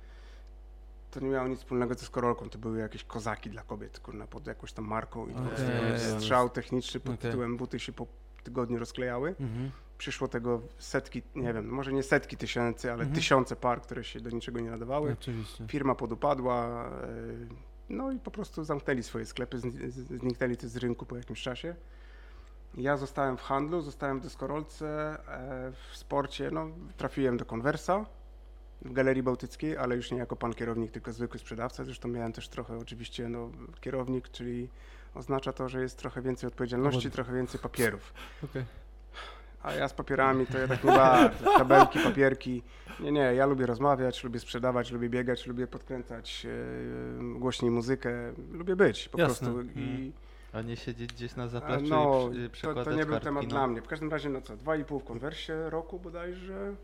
[1.11, 4.47] To nie miało nic wspólnego ze skorolką, to były jakieś kozaki dla kobiet, kurna, pod
[4.47, 5.99] jakąś tam marką i Okej.
[6.21, 7.31] strzał techniczny pod Okej.
[7.31, 8.07] tytułem buty się po
[8.44, 9.29] tygodniu rozklejały.
[9.40, 9.71] Mhm.
[9.99, 13.14] Przyszło tego setki, nie wiem, może nie setki tysięcy, ale Mhm.
[13.14, 15.12] tysiące par, które się do niczego nie nadawały.
[15.12, 15.66] Oczywiście.
[15.68, 17.09] Firma podupadła, e,
[17.88, 19.59] no i po prostu zamknęli swoje sklepy,
[20.18, 21.75] zniknęli też z rynku po jakimś czasie.
[22.79, 28.05] Ja zostałem w handlu, zostałem w deskorolce, e, w sporcie, no trafiłem do Conversa
[28.83, 31.85] w Galerii Bałtyckiej, ale już nie jako pan kierownik, tylko zwykły sprzedawca.
[31.85, 34.69] Zresztą miałem też trochę oczywiście no, kierownik, czyli
[35.14, 38.14] oznacza to, że jest trochę więcej odpowiedzialności, trochę więcej papierów.
[38.45, 38.64] Okej.
[39.62, 41.59] A ja z papierami to ja tak nie bardzo.
[41.59, 42.62] Tabelki, papierki.
[43.01, 48.11] Nie, nie, ja lubię rozmawiać, lubię sprzedawać, lubię biegać, lubię podkręcać e, głośniej muzykę.
[48.53, 49.53] Lubię być po Jasne.
[49.53, 49.71] prostu.
[49.81, 50.12] I,
[50.52, 53.48] A nie siedzieć gdzieś na zapleczu no, i przy, to, to nie był temat no.
[53.48, 53.82] dla mnie.
[53.82, 56.74] W każdym razie, no co, dwa i pół w konwersie roku bodajże.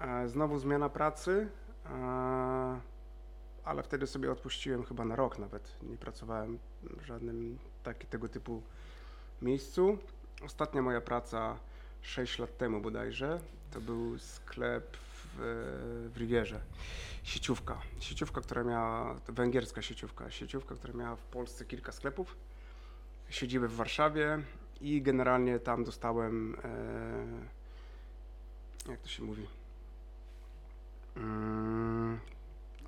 [0.00, 1.48] E, znowu zmiana pracy.
[1.86, 2.80] E,
[3.64, 5.76] ale wtedy sobie odpuściłem chyba na rok nawet.
[5.82, 8.62] Nie pracowałem w żadnym taki, tego typu
[9.42, 9.98] miejscu.
[10.44, 11.58] Ostatnia moja praca
[12.02, 15.36] 6 lat temu bodajże, to był sklep w,
[16.14, 16.60] w Rivierze.
[17.22, 17.80] Sieciówka.
[18.00, 22.36] Sieciówka, która miała, węgierska sieciówka, sieciówka, która miała w Polsce kilka sklepów.
[23.30, 24.38] Siedzibę w Warszawie
[24.80, 26.56] i generalnie tam dostałem,
[28.86, 29.46] e, jak to się mówi,
[31.16, 32.18] mm,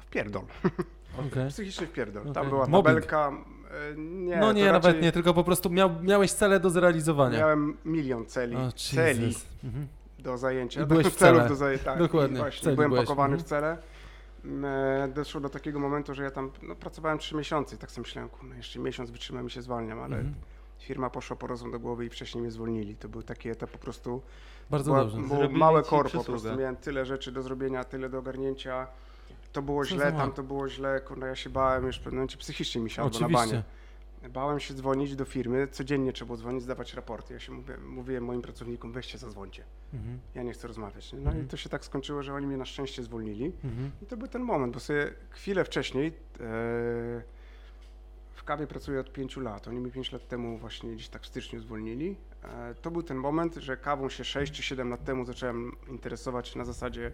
[0.00, 0.42] wpierdol.
[1.28, 1.48] Okej.
[1.48, 2.22] Psychiczny wpierdol.
[2.22, 2.34] Okej.
[2.34, 3.32] Tam była tabelka.
[3.92, 7.38] e, Nie, no nie, raczej nawet nie, tylko po prostu miał, miałeś cele do zrealizowania.
[7.38, 9.34] Miałem milion celi, O, celi.
[9.64, 9.88] Mhm.
[10.18, 10.82] do zajęcia.
[10.82, 11.48] I byłeś w cele.
[11.48, 11.84] do zajęcia.
[11.84, 13.44] Tak, Dokładnie, Właśnie, byłem byłeś, pakowany mhm.
[13.46, 13.78] w cele.
[14.44, 17.90] Mm, e, Doszło do takiego momentu, że ja tam no, pracowałem trzy miesiące i tak
[17.90, 20.34] sobie myślałem, kurna, jeszcze miesiąc wytrzymam i się zwalniam, ale Mhm.
[20.78, 22.96] firma poszła po rozum do głowy i wcześniej mnie zwolnili.
[22.96, 24.22] To był taki etap po prostu,
[24.70, 25.20] Bardzo była, dobrze.
[25.36, 28.86] było małe korpo, po prostu miałem tyle rzeczy do zrobienia, tyle do ogarnięcia.
[29.52, 32.18] To było Co źle, tam to było źle, kurna, ja się bałem, już w pewnym
[32.18, 33.46] momencie psychicznie mi siadło na Oczywiście.
[33.46, 33.62] banie.
[34.30, 37.34] Bałem się dzwonić do firmy, codziennie trzeba było dzwonić, zdawać raporty.
[37.34, 39.64] Ja się mówię, mówiłem moim pracownikom, weźcie zadzwońcie.
[39.94, 40.18] Mhm.
[40.34, 41.12] Ja nie chcę rozmawiać.
[41.12, 41.18] nie?
[41.18, 41.44] No Mhm.
[41.44, 43.44] i to się tak skończyło, że oni mnie na szczęście zwolnili.
[43.64, 43.90] Mhm.
[44.02, 46.12] I to był ten moment, bo sobie chwilę wcześniej e,
[48.34, 49.68] w kawie pracuję od pięciu lat.
[49.68, 52.16] Oni mnie pięć lat temu właśnie gdzieś tak w styczniu zwolnili.
[52.44, 56.56] E, to był ten moment, że kawą się 6 czy 7 lat temu zacząłem interesować
[56.56, 57.12] na zasadzie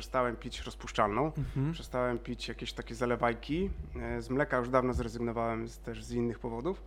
[0.00, 1.32] przestałem pić rozpuszczalną.
[1.38, 1.72] Mhm.
[1.72, 3.70] Przestałem pić jakieś takie zalewajki.
[4.02, 6.82] E, Z mleka już dawno zrezygnowałem z, też z innych powodów.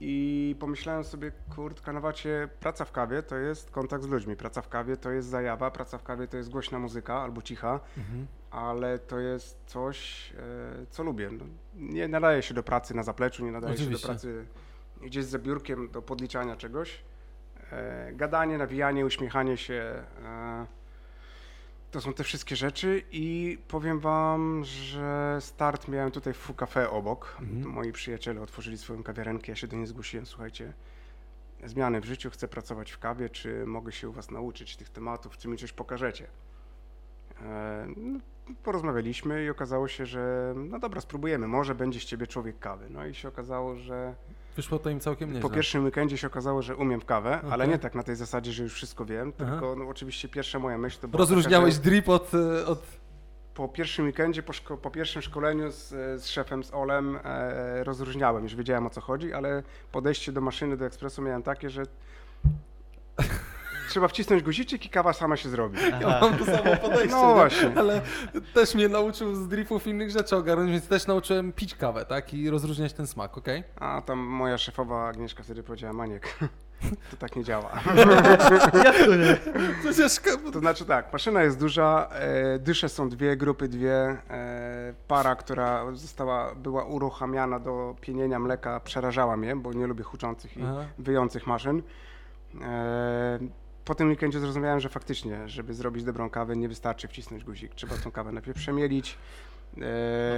[0.00, 4.62] I pomyślałem sobie, kurtka, no wacie, praca w kawie to jest kontakt z ludźmi, praca
[4.62, 8.26] w kawie to jest zajawa, praca w kawie to jest głośna muzyka albo cicha, Mhm.
[8.50, 10.32] ale to jest coś,
[10.82, 11.30] e, co lubię.
[11.32, 13.98] No, nie nadaje się do pracy na zapleczu, nie nadaje Oczywiście.
[13.98, 14.46] się do pracy
[15.02, 17.02] gdzieś za biurkiem, do podliczania czegoś.
[17.72, 20.02] E, gadanie, nawijanie, uśmiechanie się,
[21.94, 27.36] to są te wszystkie rzeczy i powiem wam, że start miałem tutaj w Cafe obok.
[27.40, 27.72] Mhm.
[27.72, 30.72] Moi przyjaciele otworzyli swoją kawiarenkę, ja się do niej zgłosiłem, słuchajcie,
[31.64, 35.36] zmiany w życiu, chcę pracować w kawie, czy mogę się u was nauczyć tych tematów,
[35.36, 36.26] czy mi coś pokażecie.
[37.42, 38.20] E, no,
[38.62, 42.86] porozmawialiśmy i okazało się, że no dobra, spróbujemy, może będzie z ciebie człowiek kawy.
[42.90, 44.14] No i się okazało, że
[44.56, 45.42] Wyszło to im całkiem nieźle.
[45.42, 47.68] po pierwszym weekendzie się okazało, że umiem w kawę, ale Okej.
[47.68, 49.50] nie tak na tej zasadzie, że już wszystko wiem, Aha.
[49.50, 52.82] tylko no, oczywiście pierwsza moja myśl to była Rozróżniałeś taka, drip od, e, od...
[53.54, 55.88] po pierwszym weekendzie, po, szko- po pierwszym szkoleniu z,
[56.22, 59.62] z szefem, z Olem e, rozróżniałem, już wiedziałem o co chodzi, ale
[59.92, 61.82] podejście do maszyny, do ekspresu miałem takie, że
[63.94, 65.78] trzeba wcisnąć guziczek i kawa sama się zrobi.
[66.00, 67.34] Ja mam to samo podejście, No nie?
[67.34, 67.72] właśnie.
[67.76, 68.00] ale
[68.54, 72.34] też mnie nauczył z dripów innych rzeczy ogarnąć, więc też nauczyłem pić kawę, tak?
[72.34, 73.64] I rozróżniać ten smak, okej?
[73.80, 76.38] A tam moja szefowa Agnieszka wtedy powiedziała, Maniek,
[77.10, 77.70] to tak nie działa.
[78.84, 79.36] Jak to nie?
[79.80, 80.20] Przecież...
[80.52, 83.94] To znaczy tak, maszyna jest duża, e, dysze są dwie, grupy dwie,
[84.30, 90.56] e, para, która została, była uruchamiana do pienienia mleka przerażała mnie, bo nie lubię huczących
[90.56, 90.84] i Aha.
[90.98, 91.82] wyjących maszyn.
[92.62, 97.74] E, po tym weekendzie zrozumiałem, że faktycznie, żeby zrobić dobrą kawę, nie wystarczy wcisnąć guzik.
[97.74, 99.18] Trzeba tą kawę najpierw przemielić,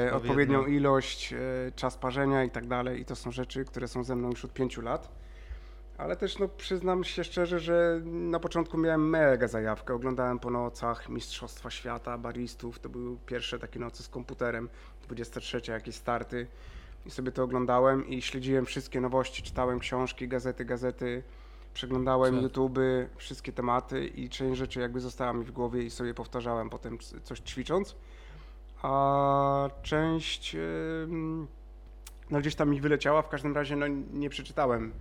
[0.08, 1.36] e, odpowiednią ilość, e,
[1.76, 3.00] czas parzenia i tak dalej.
[3.00, 5.08] I to są rzeczy, które są ze mną już od pięciu lat.
[5.98, 9.94] Ale też no, przyznam się szczerze, że na początku miałem mega zajawkę.
[9.94, 12.78] Oglądałem po nocach Mistrzostwa Świata, baristów.
[12.78, 14.68] To były pierwsze takie noce z komputerem,
[15.02, 16.46] 23 jakieś starty.
[17.06, 21.22] I sobie to oglądałem i śledziłem wszystkie nowości, czytałem książki, gazety, gazety,
[21.76, 22.42] przeglądałem Czad.
[22.42, 22.78] YouTube,
[23.16, 27.40] wszystkie tematy i część rzeczy jakby została mi w głowie i sobie powtarzałem potem coś
[27.40, 27.96] ćwicząc.
[28.82, 30.56] A część
[32.30, 34.92] no gdzieś tam mi wyleciała, w każdym razie no, nie przeczytałem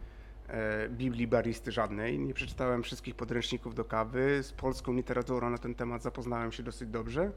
[0.47, 5.75] e, Biblii baristy żadnej, nie przeczytałem wszystkich podręczników do kawy, z polską literaturą na ten
[5.75, 7.31] temat zapoznałem się dosyć dobrze,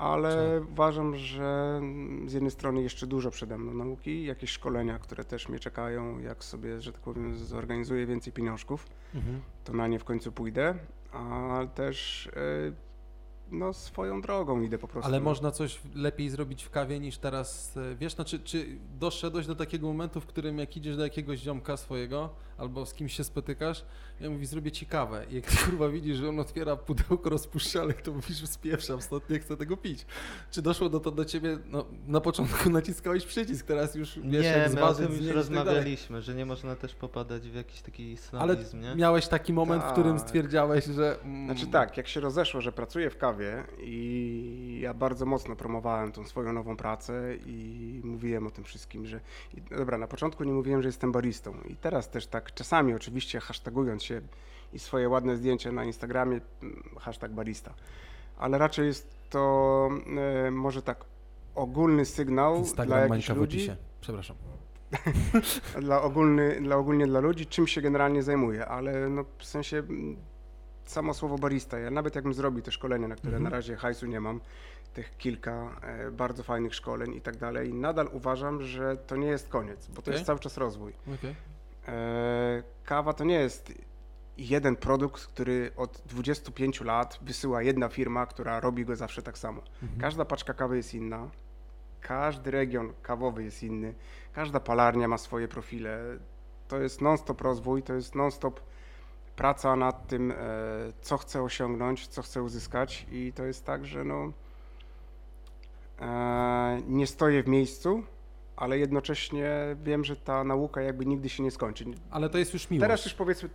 [0.00, 1.80] ale uważam, że
[2.26, 6.44] z jednej strony jeszcze dużo przede mną nauki, jakieś szkolenia, które też mnie czekają, jak
[6.44, 9.40] sobie, że tak powiem, zorganizuję więcej pieniążków, Mhm.
[9.64, 10.74] to na nie w końcu pójdę,
[11.12, 12.30] a też e,
[13.50, 15.08] no, swoją drogą idę po prostu.
[15.08, 18.66] Ale można coś lepiej zrobić w kawie niż teraz, e, wiesz, no, czy, czy
[18.98, 23.14] doszedłeś do takiego momentu, w którym jak idziesz do jakiegoś ziomka swojego albo z kimś
[23.14, 23.84] się spotykasz,
[24.20, 28.02] ja mówi, zrobię ci kawę i jak ty kurwa widzisz, że on otwiera pudełko rozpuszczalek,
[28.02, 30.06] to mówisz, spieprzam stąd, nie chcę tego pić.
[30.50, 34.48] Czy doszło do to do ciebie, no na początku naciskałeś przycisk, teraz już wiesz, nie,
[34.48, 37.80] jak my o zważyć, tym już tak rozmawialiśmy, że nie można też popadać w jakiś
[37.82, 38.94] taki Ale snobizm, nie?
[38.94, 40.26] miałeś taki moment, w którym Tak.
[40.28, 41.20] stwierdziałeś, że...
[41.22, 46.12] mm, Znaczy tak, jak się rozeszło, że pracuję w kawie i ja bardzo mocno promowałem
[46.12, 49.20] tą swoją nową pracę i mówiłem o tym wszystkim, że
[49.54, 53.40] i, dobra, na początku nie mówiłem, że jestem baristą i teraz też tak czasami oczywiście
[53.40, 54.20] hashtagując się
[54.72, 57.74] i swoje ładne zdjęcia na Instagramie mm, hashtag barista,
[58.38, 59.88] ale raczej jest to
[60.46, 61.04] e, może tak
[61.54, 63.76] ogólny sygnał dla Instagram jakichś Mańka w ludzi, opisie.
[64.00, 64.36] Przepraszam.
[65.80, 70.16] dla, ogólny, dla ogólnie dla ludzi, czym się generalnie zajmuję, ale no w sensie mm,
[70.84, 73.44] samo słowo barista, ja nawet jakbym zrobił te szkolenia, na które Mhm.
[73.44, 74.40] na razie hajsu nie mam,
[74.94, 79.48] tych kilka e, bardzo fajnych szkoleń i tak dalej, nadal uważam, że to nie jest
[79.48, 80.12] koniec, bo to Okej.
[80.14, 80.92] jest cały czas rozwój.
[81.14, 81.34] Okej.
[81.88, 83.72] E, kawa to nie jest
[84.38, 89.62] jeden produkt, który od 25 lat wysyła jedna firma, która robi go zawsze tak samo.
[89.82, 90.00] Mhm.
[90.00, 91.28] Każda paczka kawy jest inna,
[92.00, 93.94] każdy region kawowy jest inny,
[94.32, 95.98] każda palarnia ma swoje profile.
[96.68, 98.60] To jest non-stop rozwój, to jest non-stop
[99.36, 100.36] praca nad tym, e,
[101.00, 104.32] co chcę osiągnąć, co chcę uzyskać i to jest tak, że no,
[106.00, 108.02] e, nie stoję w miejscu,
[108.60, 111.84] ale jednocześnie wiem, że ta nauka jakby nigdy się nie skończy.
[112.10, 112.82] Ale to jest już miłość.
[112.82, 113.48] Teraz już powiedzmy,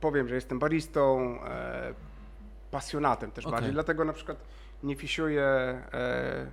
[0.00, 1.94] powiem, że jestem baristą, e,
[2.70, 3.52] pasjonatem też Okej.
[3.52, 4.38] bardziej, dlatego na przykład
[4.82, 6.46] nie fisiuję e,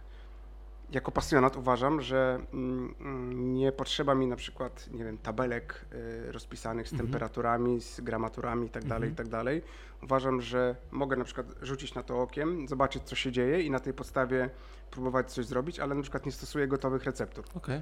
[0.93, 5.85] jako pasjonat uważam, że mm, mm, nie potrzeba mi na przykład, nie wiem, tabelek
[6.27, 7.07] e, rozpisanych z Mhm.
[7.07, 9.15] temperaturami, z gramaturami i tak dalej, i Mhm.
[9.15, 9.61] tak dalej.
[10.03, 13.79] Uważam, że mogę na przykład rzucić na to okiem, zobaczyć co się dzieje i na
[13.79, 14.49] tej podstawie
[14.91, 17.45] próbować coś zrobić, ale na przykład nie stosuję gotowych receptur.
[17.55, 17.81] Okej.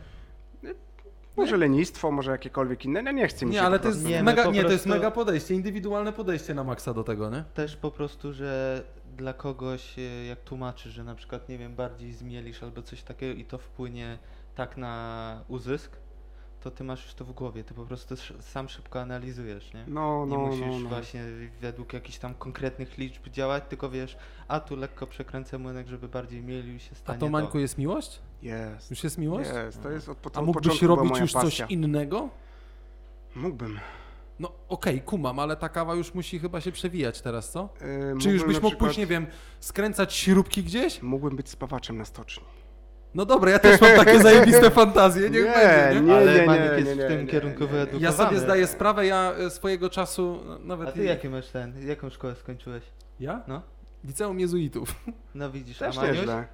[1.38, 4.06] Może lenistwo, może jakiekolwiek inne, no nie chcę mi Nie, się ale po to jest.
[4.06, 7.43] Nie, mega, po nie, to jest mega podejście, indywidualne podejście na maksa do tego, nie?
[7.54, 8.84] Też po prostu, że
[9.15, 13.39] dla kogoś, e, jak tłumaczysz, że na przykład, nie wiem, bardziej zmielisz albo coś takiego
[13.39, 14.17] i to wpłynie
[14.56, 15.91] tak na uzysk,
[16.62, 19.84] to ty masz już to w głowie, ty po prostu sam szybko analizujesz, nie?
[19.88, 20.89] No, Nie no, musisz no, no.
[20.89, 21.24] właśnie
[21.62, 26.41] według jakichś tam konkretnych liczb działać, tylko wiesz, a tu lekko przekręcę młynek, żeby bardziej
[26.43, 28.19] mielił się A stanie to Mańku jest miłość?
[28.41, 28.89] Jest.
[28.91, 29.50] Już jest miłość?
[29.65, 31.65] Jest, to jest od, pot- A od mógłbyś robić już coś pasja.
[31.65, 32.30] innego?
[33.36, 33.80] Mógłbym.
[34.41, 37.69] No okej, kumam, ale ta kawa już musi chyba się przewijać teraz, co?
[37.82, 39.27] Yy, Czy już byś mógł przykład- pójść, nie wiem,
[39.60, 41.01] skręcać śrubki gdzieś?
[41.01, 42.43] Mógłbym być spawaczem na stoczni.
[43.13, 46.08] No dobra, ja też mam takie zajebiste fantazje, niech Nie, będzie, nie?
[46.08, 46.15] nie.
[46.15, 47.71] Ale Maniek jest nie, w nie, tym nie, kierunku nie, nie.
[47.71, 48.04] wyedukowany.
[48.06, 50.89] Ja sobie zdaję sprawę, ja e, swojego czasu nawet...
[50.89, 52.84] A ty jaki masz ten, jaką szkołę skończyłeś?
[53.19, 53.41] Ja?
[53.47, 53.62] No.
[54.04, 54.95] Liceum Jezuitów.
[55.36, 56.17] No widzisz, Też a Maniuś?
[56.17, 56.47] nieźle.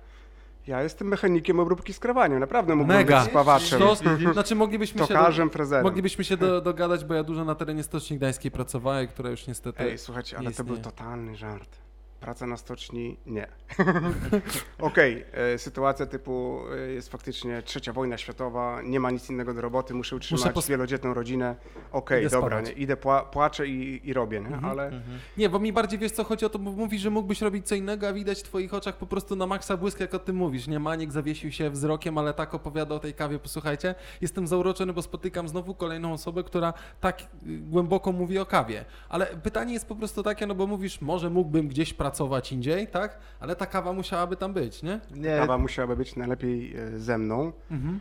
[0.67, 2.39] Ja jestem mechanikiem obróbki skrowania.
[2.39, 3.19] Naprawdę mógłbym Mega.
[3.21, 3.79] być spawaczem.
[3.79, 3.95] To,
[4.33, 5.07] znaczy moglibyśmy się...
[5.07, 5.83] Tokarzem, Do, frezerem.
[5.83, 9.79] moglibyśmy się do, dogadać, bo ja dużo na terenie Stoczni Gdańskiej pracowałem, która już niestety...
[9.79, 11.86] Ej, słuchajcie, ale nie to był totalny żart.
[12.19, 13.17] Praca na stoczni?
[13.25, 13.47] Nie.
[14.79, 19.61] Okej, e, sytuacja typu e, jest faktycznie trzecia wojna światowa, nie ma nic innego do
[19.61, 21.55] roboty, muszę utrzymać Muszę pos- wielodzietną rodzinę.
[21.91, 24.45] Okej, Idę dobra, nie, idę, pła- płaczę i, i robię, nie?
[24.47, 24.65] Mhm.
[24.65, 25.19] ale Mhm.
[25.37, 27.75] Nie, bo mi bardziej wiesz co chodzi o to, bo mówisz, że mógłbyś robić co
[27.75, 30.67] innego, a widać w twoich oczach po prostu na maksa błysk, jak o tym mówisz.
[30.67, 33.39] Nie, Maniek zawiesił się wzrokiem, ale tak opowiada o tej kawie.
[33.39, 37.25] Posłuchajcie, jestem zauroczony, bo spotykam znowu kolejną osobę, która tak y,
[37.57, 38.85] głęboko mówi o kawie.
[39.09, 42.06] Ale pytanie jest po prostu takie, no bo mówisz, może mógłbym gdzieś pracować
[42.51, 43.17] indziej, tak?
[43.39, 44.99] Ale ta kawa musiałaby tam być, nie?
[45.15, 47.51] Nie, kawa musiałaby być najlepiej e, ze mną.
[47.71, 47.99] Mhm.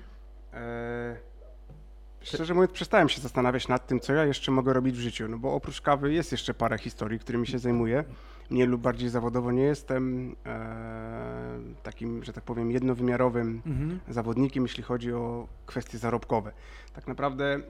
[0.55, 1.17] E,
[2.21, 5.39] Szczerze mówiąc, przestałem się zastanawiać nad tym, co ja jeszcze mogę robić w życiu, no
[5.39, 8.05] bo oprócz kawy jest jeszcze parę historii, którymi się zajmuję.
[8.51, 14.01] Mniej lub bardziej zawodowo nie jestem e, takim, że tak powiem, jednowymiarowym Mhm.
[14.09, 16.53] zawodnikiem, jeśli chodzi o kwestie zarobkowe.
[16.95, 17.61] Tak naprawdę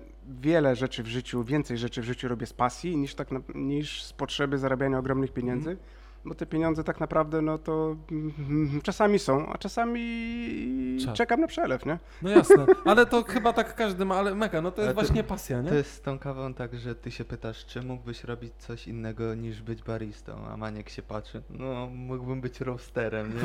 [0.40, 4.02] wiele rzeczy w życiu, więcej rzeczy w życiu robię z pasji niż, tak na, niż
[4.02, 5.88] z potrzeby zarabiania ogromnych pieniędzy, Mhm.
[6.26, 11.16] Bo te pieniądze tak naprawdę no to mm, czasami są, a czasami Czas.
[11.16, 11.98] czekam na przelew, nie?
[12.22, 15.00] No jasne, ale to chyba tak każdy ma, ale mega, no to jest Ale to-
[15.00, 15.68] właśnie pasja, nie?
[15.68, 19.34] To jest z tą kawą tak, że ty się pytasz, czy mógłbyś robić coś innego
[19.34, 23.42] niż być baristą, a Maniek się patrzy, no mógłbym być roasterem, nie?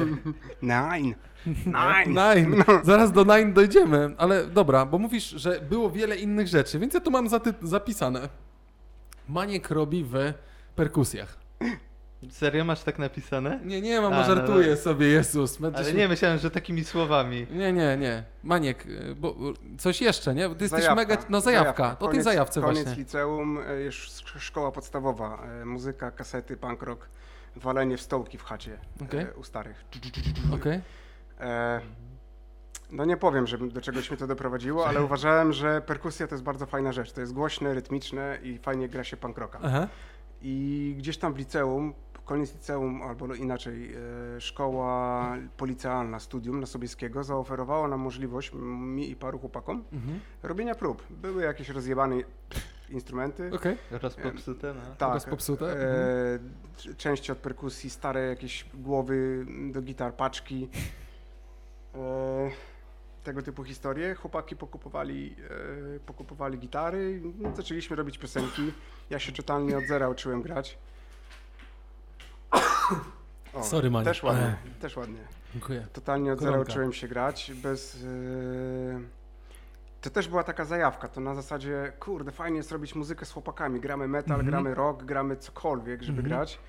[1.02, 1.15] Nine!
[1.65, 2.36] Nine!
[2.36, 2.63] Nine.
[2.84, 7.00] Zaraz do Nine dojdziemy, ale dobra, bo mówisz, że było wiele innych rzeczy, więc ja
[7.00, 7.28] tu mam
[7.62, 8.30] zapisane.
[9.30, 10.15] Maniek robi w
[10.76, 11.38] perkusjach.
[12.30, 13.60] Serio masz tak napisane?
[13.66, 14.84] Nie, nie, mam, A, no żartuję dobra.
[14.84, 15.60] sobie, Jezus.
[15.76, 17.48] Ale nie, myślałem, że takimi słowami.
[17.52, 18.24] Nie, nie, nie.
[18.44, 19.30] Maniek, y, bo
[19.74, 20.44] y, coś jeszcze, nie?
[20.50, 21.18] Ty jesteś Zajawka, mega...
[21.30, 23.04] No zajawka, o tej Koniec- zajawce Koniec właśnie.
[23.04, 27.10] liceum, e, już sz- szkoła podstawowa, muzyka, kasety, punk rock,
[27.56, 28.78] walenie w stołki w chacie
[29.14, 29.86] e, u starych.
[30.54, 30.82] Okej.
[31.40, 31.82] E,
[32.92, 36.44] no nie powiem, że do czegoś mnie to doprowadziło, ale uważałem, że perkusja to jest
[36.44, 37.12] bardzo fajna rzecz.
[37.12, 39.60] To jest głośne, rytmiczne i fajnie gra się punk rocka.
[39.64, 39.88] Aha.
[40.42, 41.94] I gdzieś tam w liceum,
[42.32, 43.94] koniec liceum, albo inaczej,
[44.38, 50.20] e, szkoła policealna, studium na Sobieskiego zaoferowała nam możliwość, mi i paru chłopakom, Mhm.
[50.44, 51.04] robienia prób.
[51.10, 52.15] Były jakieś rozjebane
[52.89, 53.52] instrumenty.
[53.54, 53.78] Okej.
[53.91, 54.82] Rozpopsute, no.
[54.98, 55.65] Tak, Rozpopsute?
[55.65, 56.39] E,
[56.78, 60.70] c- części od perkusji, stare jakieś głowy do gitar, paczki.
[61.96, 62.52] E,
[63.24, 64.15] tego typu historie.
[64.15, 65.36] Chłopaki pokupowali,
[65.96, 68.74] e, pokupowali gitary, no, zaczęliśmy robić piosenki.
[69.10, 70.78] Ja się totalnie od zera uczyłem grać.
[73.54, 74.08] O, Sorry, Maniek.
[74.08, 75.20] Też ładnie, też ładnie.
[75.54, 75.88] Dziękuję.
[75.94, 78.04] Totalnie od zera uczyłem się grać, bez...
[78.04, 79.02] Yy...
[80.02, 83.80] To też była taka zajawka, to na zasadzie, kurde, fajnie jest robić muzykę z chłopakami,
[83.80, 84.50] gramy metal, Mhm.
[84.50, 86.28] gramy rock, gramy cokolwiek, żeby Mhm.
[86.38, 86.60] grać.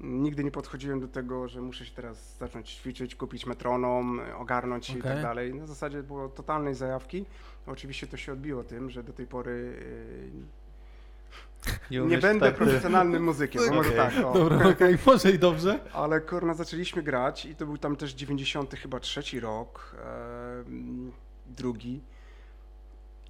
[0.00, 4.96] Nigdy nie podchodziłem do tego, że muszę się teraz zacząć ćwiczyć, kupić metronom, ogarnąć się
[4.96, 5.12] i Okej.
[5.12, 5.54] tak dalej.
[5.54, 7.24] Na zasadzie było totalnej zajawki.
[7.66, 9.82] Oczywiście to się odbiło tym, że do tej pory
[11.90, 14.12] nie umiesz będę tak- profesjonalnym muzykiem, bo może tak.
[14.24, 14.32] O.
[14.32, 15.80] Dobra, okej, może i dobrze.
[15.92, 19.96] Ale kurna, zaczęliśmy grać i to był tam też 90 chyba trzeci rok,
[20.66, 21.12] em,
[21.46, 22.00] drugi.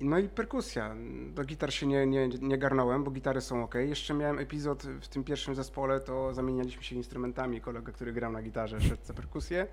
[0.01, 0.95] No i perkusja.
[1.35, 3.75] Do gitar się nie, nie, nie garnąłem, bo gitary są ok.
[3.75, 7.61] Jeszcze miałem epizod w tym pierwszym zespole, to zamienialiśmy się instrumentami.
[7.61, 9.67] Kolega, który grał na gitarze, szedł za perkusję.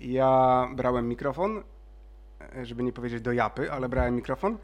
[0.00, 1.62] Ja brałem mikrofon,
[2.56, 4.58] e, żeby nie powiedzieć do japy, ale brałem mikrofon.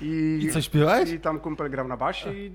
[0.00, 1.10] I, I co śpiewałeś?
[1.10, 2.50] I tam kumpel grał na basie i e,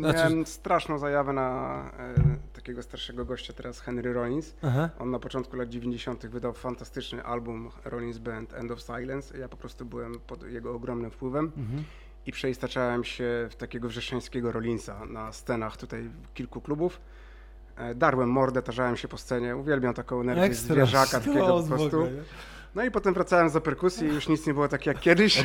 [0.00, 2.14] Znaczy- miałem straszną zajawę na e,
[2.52, 4.54] takiego starszego gościa teraz, Henry Rollins.
[4.62, 4.90] Aha.
[4.98, 6.26] On na początku lat 90.
[6.26, 9.38] wydał fantastyczny album Rollins Band End of Silence.
[9.38, 11.84] Ja po prostu byłem pod jego ogromnym wpływem Mhm.
[12.26, 17.00] i przeistaczałem się w takiego wrzeszeńskiego Rollinsa na scenach tutaj kilku klubów.
[17.76, 20.74] E, Darłem mordę, tarzałem się po scenie, uwielbiam taką energię Ekstra.
[20.74, 21.88] zwierzaka takiego po prostu.
[21.88, 22.22] zboga, nie?
[22.74, 25.42] No i potem wracałem za perkusję i już nic nie było tak jak kiedyś.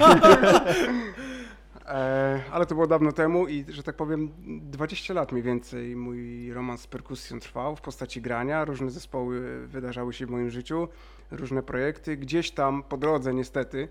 [1.90, 6.52] E, Ale to było dawno temu i, że tak powiem, 20 lat mniej więcej mój
[6.54, 8.66] romans z perkusją trwał w postaci grania.
[8.66, 10.88] Różne zespoły wydarzały się w moim życiu,
[11.32, 12.18] różne projekty.
[12.18, 13.88] Gdzieś tam po drodze niestety,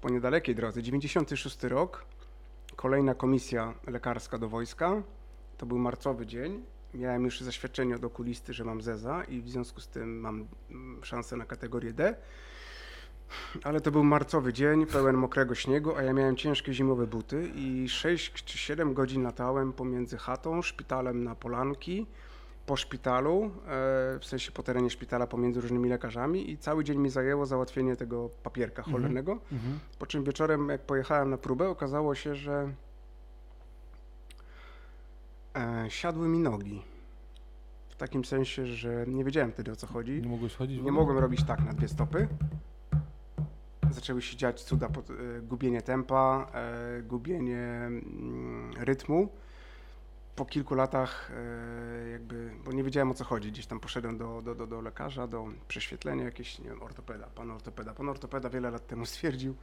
[0.00, 2.04] po niedalekiej drodze, 96 rok,
[2.76, 5.02] kolejna komisja lekarska do wojska.
[5.58, 6.62] To był marcowy dzień.
[6.94, 11.04] Miałem już zaświadczenie od okulisty, że mam zeza i w związku z tym mam mm,
[11.04, 12.14] szansę na kategorię D.
[13.64, 17.88] Ale to był marcowy dzień, pełen mokrego śniegu, a ja miałem ciężkie zimowe buty i
[17.88, 22.06] 6 czy 7 godzin latałem pomiędzy chatą, szpitalem na Polanki,
[22.66, 23.50] po szpitalu, e,
[24.18, 28.28] w sensie po terenie szpitala pomiędzy różnymi lekarzami i cały dzień mi zajęło załatwienie tego
[28.42, 28.96] papierka Mhm.
[28.96, 29.32] cholernego.
[29.32, 29.78] Mhm.
[29.98, 32.72] Po czym wieczorem, jak pojechałem na próbę, okazało się, że
[35.88, 36.82] siadły mi nogi.
[37.88, 40.22] W takim sensie, że nie wiedziałem wtedy o co chodzi.
[40.22, 40.82] Nie mogłeś chodzić?
[40.82, 42.28] Nie mogłem robić tak na dwie stopy.
[43.90, 49.28] Zaczęły się dziać cuda, pod, e, gubienie tempa, e, gubienie mm, rytmu.
[50.36, 54.42] Po kilku latach, e, jakby, bo nie wiedziałem o co chodzi, gdzieś tam poszedłem do,
[54.42, 57.94] do, do, do lekarza, do prześwietlenia jakieś, nie wiem, ortopeda, pan ortopeda.
[57.94, 59.54] Pan ortopeda wiele lat temu stwierdził,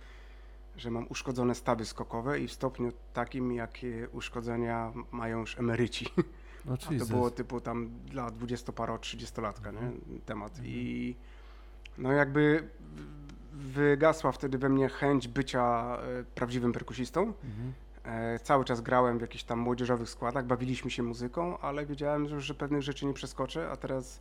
[0.78, 6.08] że mam uszkodzone stawy skokowe i w stopniu takim, jakie uszkodzenia mają już emeryci.
[6.66, 9.80] No, A to było typu tam dla 20 30 latka, nie?
[9.80, 10.22] Mhm.
[10.26, 10.60] Temat.
[10.64, 11.16] I
[11.98, 12.70] no jakby
[13.52, 17.22] wygasła wtedy we mnie chęć bycia e, prawdziwym perkusistą.
[17.22, 17.74] Mhm.
[18.04, 22.42] E, cały czas grałem w jakichś tam młodzieżowych składach, bawiliśmy się muzyką, ale wiedziałem, że,
[22.42, 24.20] że pewnych rzeczy nie przeskoczę, a teraz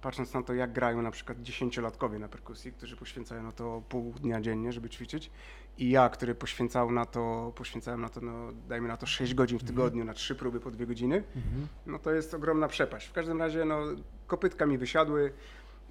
[0.00, 4.12] patrząc na to, jak grają na przykład dziesięciolatkowie na perkusji, którzy poświęcają na to pół
[4.12, 5.30] dnia dziennie, żeby ćwiczyć
[5.78, 9.58] i ja, który poświęcał na to, poświęcałem na to, no dajmy na to 6 godzin
[9.58, 11.66] w tygodniu, na trzy próby po dwie godziny, Mhm.
[11.86, 13.06] no to jest ogromna przepaść.
[13.06, 13.80] W każdym razie, no
[14.26, 15.32] kopytka mi wysiadły.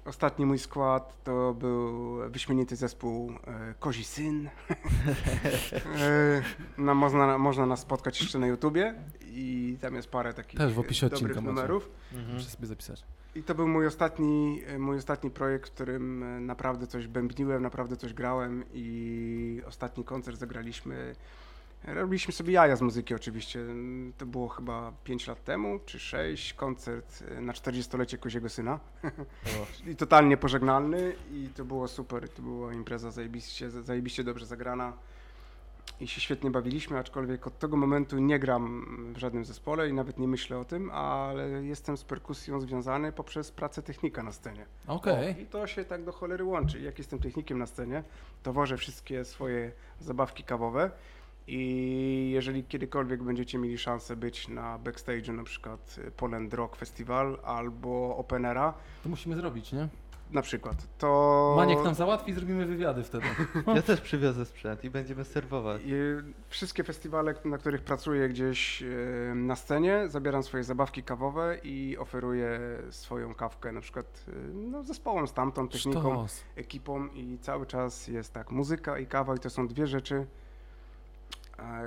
[0.04, 4.48] Ostatni mój skład to był wyśmienity zespół e, Kozi Syn.
[6.78, 10.78] no, można, można nas spotkać jeszcze na YouTubie i tam jest parę takich Też w
[10.78, 11.90] opisie dobrych numerów.
[12.12, 12.34] Mhm.
[12.34, 13.04] Muszę sobie zapisać.
[13.34, 17.96] I to był mój ostatni, e, mój ostatni projekt, w którym naprawdę coś bębniłem, naprawdę
[17.96, 21.14] coś grałem i ostatni koncert zagraliśmy.
[21.84, 23.60] Robiliśmy sobie jaja z muzyki oczywiście.
[24.18, 28.80] To było chyba 5 lat temu, czy 6, koncert e, na 40-lecie Koziego Syna.
[29.90, 34.92] I totalnie pożegnalny i to było super, to była impreza zajebiście, zajebiście dobrze zagrana
[36.00, 40.18] i się świetnie bawiliśmy, aczkolwiek od tego momentu nie gram w żadnym zespole i nawet
[40.18, 44.66] nie myślę o tym, ale jestem z perkusją związany poprzez pracę technika na scenie.
[44.86, 45.34] Okej.
[45.34, 46.80] O, I to się tak do cholery łączy.
[46.80, 48.02] Jak jestem technikiem na scenie,
[48.42, 50.90] to wożę wszystkie swoje zabawki kawowe
[51.46, 58.16] i jeżeli kiedykolwiek będziecie mieli szansę być na backstage'u na przykład Poland Rock Festival albo
[58.16, 59.88] Openera, To musimy zrobić, nie?
[60.32, 61.54] na przykład, to...
[61.56, 63.26] Maniek nam załatwi i zrobimy wywiady wtedy.
[63.76, 65.82] Ja też przywiozę sprzęt i będziemy serwować.
[65.84, 65.94] I
[66.48, 68.86] wszystkie festiwale, na których pracuję gdzieś e,
[69.34, 72.60] na scenie, zabieram swoje zabawki kawowe i oferuję
[72.90, 76.44] swoją kawkę na przykład e, no, zespołem stamtąd, techniką, Sztos.
[76.56, 80.26] ekipą i cały czas jest tak, muzyka i kawa i to są dwie rzeczy,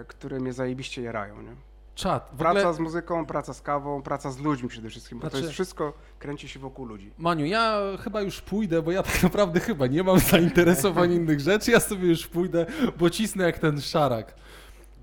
[0.07, 1.55] które mnie zajebiście jarają, nie?
[1.95, 2.29] Czad.
[2.37, 5.43] Praca ogóle, z muzyką, praca z kawą, praca z ludźmi przede wszystkim, bo to Znaczy-
[5.43, 7.11] jest wszystko, kręci się wokół ludzi.
[7.17, 11.71] Maniu, ja chyba już pójdę, bo ja tak naprawdę chyba nie mam zainteresowań innych rzeczy.
[11.71, 12.65] Ja sobie już pójdę,
[12.97, 14.33] bo cisnę jak ten szarak.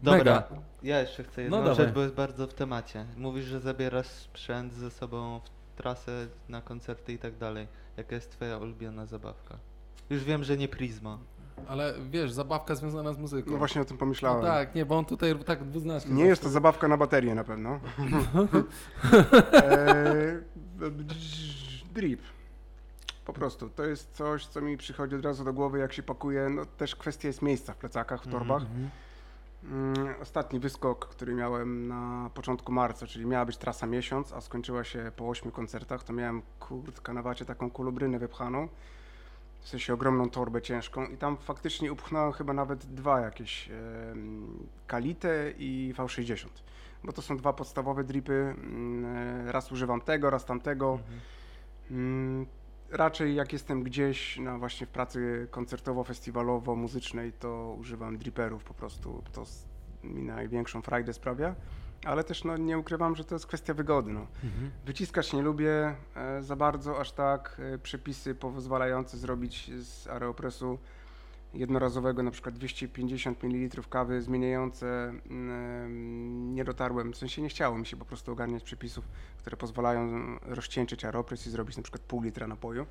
[0.02, 0.48] Dobra, Mega.
[0.82, 3.04] ja jeszcze chcę jedną No rzecz, bo jest bardzo w temacie.
[3.16, 5.40] Mówisz, że zabierasz sprzęt ze sobą
[5.74, 7.68] w trasę, na koncerty i tak dalej.
[7.96, 9.58] Jaka jest twoja ulubiona zabawka?
[10.10, 11.18] Już wiem, że nie Prisma.
[11.68, 13.50] Ale wiesz, zabawka związana z muzyką.
[13.50, 14.42] No właśnie o tym No pomyślałem.
[14.44, 16.12] tak, nie, bo on tutaj tak dwuznacznie.
[16.14, 17.80] Nie jest to zabawka na baterię na pewno.
[19.52, 20.40] Eee,
[21.94, 22.20] drip.
[23.24, 23.68] Po prostu.
[23.68, 26.48] To jest coś, co mi przychodzi od razu do głowy, jak się pakuje.
[26.48, 28.62] No, też kwestia jest miejsca w plecakach, w torbach.
[28.62, 28.90] Mhm.
[29.64, 34.84] Mm, Ostatni wyskok, który miałem na początku marca, czyli miała być trasa miesiąc, a skończyła
[34.84, 38.68] się po ośmiu koncertach, to miałem kurtka na wacie taką kulubrynę wypchaną,
[39.60, 45.52] w sensie ogromną torbę ciężką i tam faktycznie upchnąłem chyba nawet dwa jakieś, em, Kalitę
[45.58, 46.48] i V60,
[47.04, 50.98] bo to są dwa podstawowe dripy, mm, raz używam tego, raz tamtego.
[51.90, 52.46] Mm,
[52.90, 59.22] Raczej jak jestem gdzieś no właśnie w pracy koncertowo-festiwalowo-muzycznej, to używam dripperów po prostu.
[59.32, 59.44] To
[60.04, 61.54] mi największą frajdę sprawia.
[62.04, 64.12] Ale też no, nie ukrywam, że to jest kwestia wygody.
[64.12, 64.26] No.
[64.44, 64.70] Mhm.
[64.84, 67.60] Wyciskać nie lubię e, za bardzo, aż tak.
[67.74, 70.78] E, przepisy pozwalające zrobić z Aeropressu
[71.54, 74.86] jednorazowego na przykład 250 ml kawy zmieniające
[75.30, 79.04] mm, nie dotarłem, w sensie nie chciało mi się po prostu ogarniać przepisów,
[79.38, 82.86] które pozwalają rozcieńczyć Aeropress i zrobić na przykład pół litra napoju.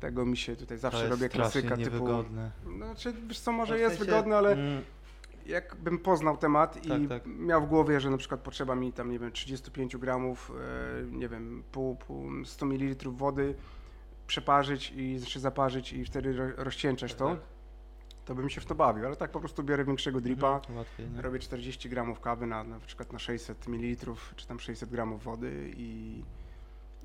[0.00, 1.90] Tego mi się tutaj zawsze to jest robię strasznie klasyka typu...
[1.90, 2.50] niewygodne.
[2.66, 4.82] No, znaczy, wiesz co, może No jest sensie, wygodne, ale mm,
[5.46, 7.22] jakbym poznał temat i Tak, tak.
[7.26, 10.52] miał w głowie, że na przykład potrzeba mi tam, nie wiem, 35 gramów,
[11.00, 13.54] e, nie wiem, pół, pół 100 ml wody,
[14.26, 17.40] przeparzyć i znaczy zaparzyć i wtedy ro, rozcieńczać Tak, to, tak.
[18.24, 21.10] to bym się w to bawił, ale tak po prostu biorę większego dripa, Mhm, Łatwiej,
[21.10, 21.22] nie?
[21.22, 25.72] robię 40 gramów kawy na, na przykład na 600 ml, czy tam 600 gramów wody
[25.76, 26.22] i,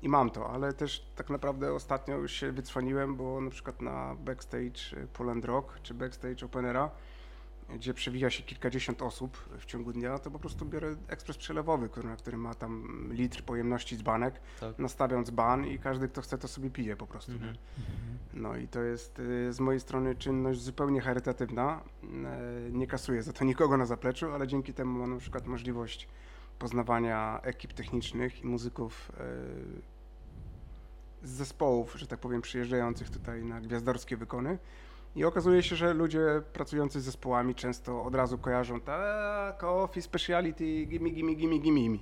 [0.02, 4.14] i mam to, ale też tak naprawdę ostatnio już się wycwaniłem, bo na przykład na
[4.14, 6.90] backstage y, Poland Rock, czy backstage Openera,
[7.74, 12.08] gdzie przewija się kilkadziesiąt osób w ciągu dnia, to po prostu biorę ekspres przelewowy, który,
[12.16, 14.78] który ma tam litr pojemności dzbanek, Tak.
[14.78, 17.32] nastawiam dzban i każdy, kto chce, to sobie pije po prostu.
[17.32, 17.52] Mhm.
[17.52, 17.58] Nie?
[18.34, 21.80] No i to jest y, z mojej strony czynność zupełnie charytatywna.
[22.04, 26.08] E, Nie kasuję za to nikogo na zapleczu, ale dzięki temu mam na przykład możliwość
[26.58, 29.24] poznawania ekip technicznych i muzyków e,
[31.22, 34.58] z zespołów, że tak powiem, przyjeżdżających tutaj na gwiazdorskie wykony.
[35.16, 40.86] I okazuje się, że ludzie pracujący z zespołami często od razu kojarzą tak, coffee speciality,
[40.86, 41.98] gimme, gimme, gimme, gimme.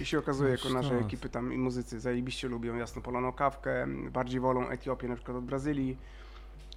[0.00, 4.68] I się okazuje, jako nasze ekipy tam i muzycy zajebiście lubią jasnopoloną kawkę, bardziej wolą
[4.68, 5.96] Etiopię na przykład od Brazylii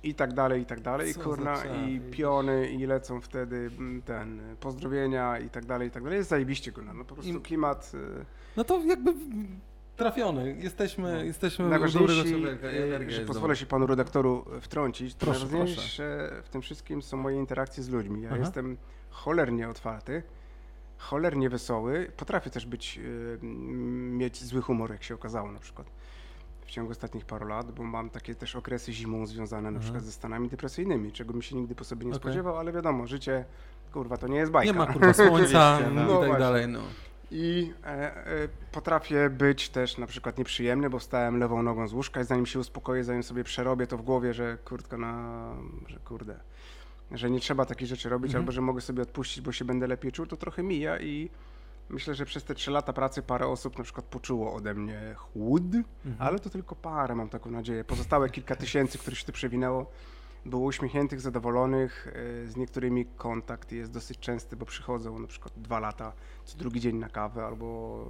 [0.03, 1.09] i tak dalej, i tak dalej.
[1.09, 5.91] I Co kurna, i piony, i lecą wtedy mm, ten, pozdrowienia i tak dalej, i
[5.91, 6.17] tak dalej.
[6.17, 7.91] Jest zajebiście, kurna, no po prostu I- klimat...
[7.93, 8.25] y,
[8.57, 9.13] No to jakby
[9.99, 10.55] trafiony.
[10.59, 11.23] Jesteśmy, No.
[11.23, 12.35] jesteśmy Najważniejsi,
[13.07, 17.83] że pozwolę się panu redaktoru wtrącić, to Proszę, najważniejsze w tym wszystkim są moje interakcje
[17.83, 18.21] z ludźmi.
[18.21, 18.37] Ja Aha.
[18.39, 18.77] jestem
[19.09, 20.23] cholernie otwarty,
[20.97, 22.11] cholernie wesoły.
[22.17, 22.99] Potrafię też być,
[23.43, 25.87] m, mieć zły humor, jak się okazało na przykład.
[26.65, 29.83] w ciągu ostatnich paru lat, bo mam takie też okresy zimą związane na Mhm.
[29.83, 32.19] przykład ze stanami depresyjnymi, czego bym się nigdy po sobie nie Okej.
[32.21, 33.45] spodziewał, ale wiadomo, życie,
[33.93, 34.71] kurwa, to nie jest bajka.
[34.73, 36.01] Nie ma kurwa słońca no.
[36.01, 36.39] i No tak właśnie.
[36.39, 36.79] dalej, no.
[37.31, 42.21] I e, e, potrafię być też na przykład nieprzyjemny, bo wstałem lewą nogą z łóżka
[42.21, 45.53] i zanim się uspokoję, zanim sobie przerobię to w głowie, że kurtka na,
[45.87, 46.39] że kurde,
[47.11, 48.41] że nie trzeba takich rzeczy robić, Mhm.
[48.41, 51.29] albo że mogę sobie odpuścić, bo się będę lepiej czuł, to trochę mija i
[51.89, 55.63] myślę, że przez te trzy lata pracy parę osób na przykład poczuło ode mnie chłód,
[56.05, 56.15] Mhm.
[56.19, 57.83] ale to tylko parę, mam taką nadzieję.
[57.83, 59.91] Pozostałe kilka tysięcy, które się tu przewinęło,
[60.45, 62.07] było uśmiechniętych, zadowolonych.
[62.43, 66.13] e, Z niektórymi kontakt jest dosyć częsty, bo przychodzą na przykład dwa lata,
[66.45, 68.05] co drugi dzień na kawę albo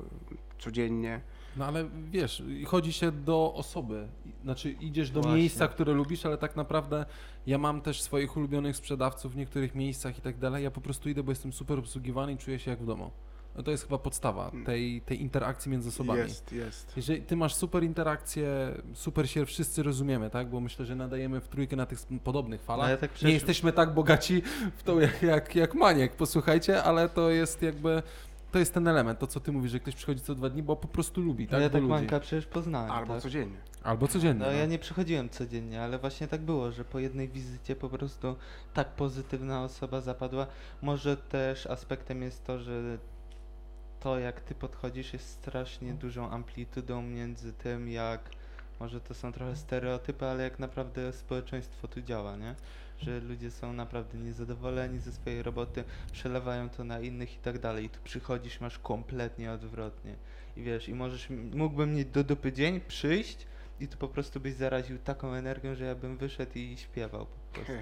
[0.59, 1.21] codziennie.
[1.57, 4.07] No ale wiesz, chodzi się do osoby.
[4.43, 5.37] Znaczy idziesz do Właśnie.
[5.39, 7.05] miejsca, które lubisz, ale tak naprawdę
[7.47, 10.63] ja mam też swoich ulubionych sprzedawców w niektórych miejscach i tak dalej.
[10.63, 13.11] Ja po prostu idę, bo jestem super obsługiwany i czuję się jak w domu.
[13.55, 16.19] No to jest chyba podstawa tej, tej interakcji między osobami.
[16.19, 16.93] Jest, jest.
[16.97, 18.47] Jeżeli ty masz super interakcję,
[18.93, 20.49] super się wszyscy rozumiemy, tak?
[20.49, 22.85] Bo myślę, że nadajemy w trójkę na tych podobnych falach.
[22.85, 24.41] No ja tak Nie przecież- jesteśmy tak bogaci
[24.77, 28.03] w to jak, jak, jak Maniek, posłuchajcie, ale to jest jakby,
[28.51, 30.75] to jest ten element, to co ty mówisz, że ktoś przychodzi co dwa dni, bo
[30.75, 31.61] po prostu lubi, No tak?
[31.61, 31.91] ja Bo tak ludzi.
[31.93, 33.23] Manka przecież poznałem, Albo tak?
[33.23, 33.57] codziennie.
[33.83, 34.45] Albo codziennie.
[34.45, 34.57] No no.
[34.57, 38.35] ja nie przychodziłem codziennie, ale właśnie tak było, że po jednej wizycie po prostu
[38.73, 40.47] tak pozytywna osoba zapadła.
[40.81, 42.97] Może też aspektem jest to, że
[43.99, 48.29] to jak ty podchodzisz jest strasznie dużą amplitudą między tym jak
[48.79, 52.55] może to są trochę stereotypy, ale jak naprawdę społeczeństwo tu działa, nie?
[52.99, 57.85] Że ludzie są naprawdę niezadowoleni ze swojej roboty, przelewają to na innych i tak dalej.
[57.85, 60.15] I tu przychodzisz, masz kompletnie odwrotnie.
[60.57, 63.47] I wiesz, i możesz, mógłbym mieć do dupy dzień, przyjść
[63.79, 67.53] i tu po prostu byś zaraził taką energią, że ja bym wyszedł i śpiewał po
[67.53, 67.73] prostu.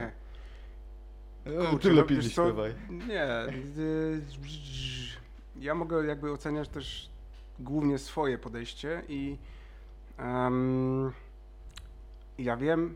[1.69, 2.53] Kurczę, no wiesz co,
[2.89, 3.45] Nie.
[5.59, 7.09] Ja mogę jakby oceniać też
[7.59, 9.37] głównie swoje podejście i
[10.17, 11.11] em,
[12.37, 12.95] ja wiem,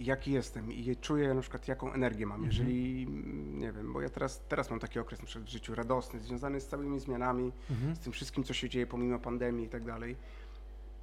[0.00, 2.44] jaki jestem i czuję na przykład jaką energię mam.
[2.44, 5.74] Jeżeli, mm, nie wiem, bo ja teraz, teraz mam taki okres na przykład w życiu
[5.74, 7.96] radosny, związany z całymi zmianami, Mhm.
[7.96, 10.16] z tym wszystkim, co się dzieje pomimo pandemii i tak dalej.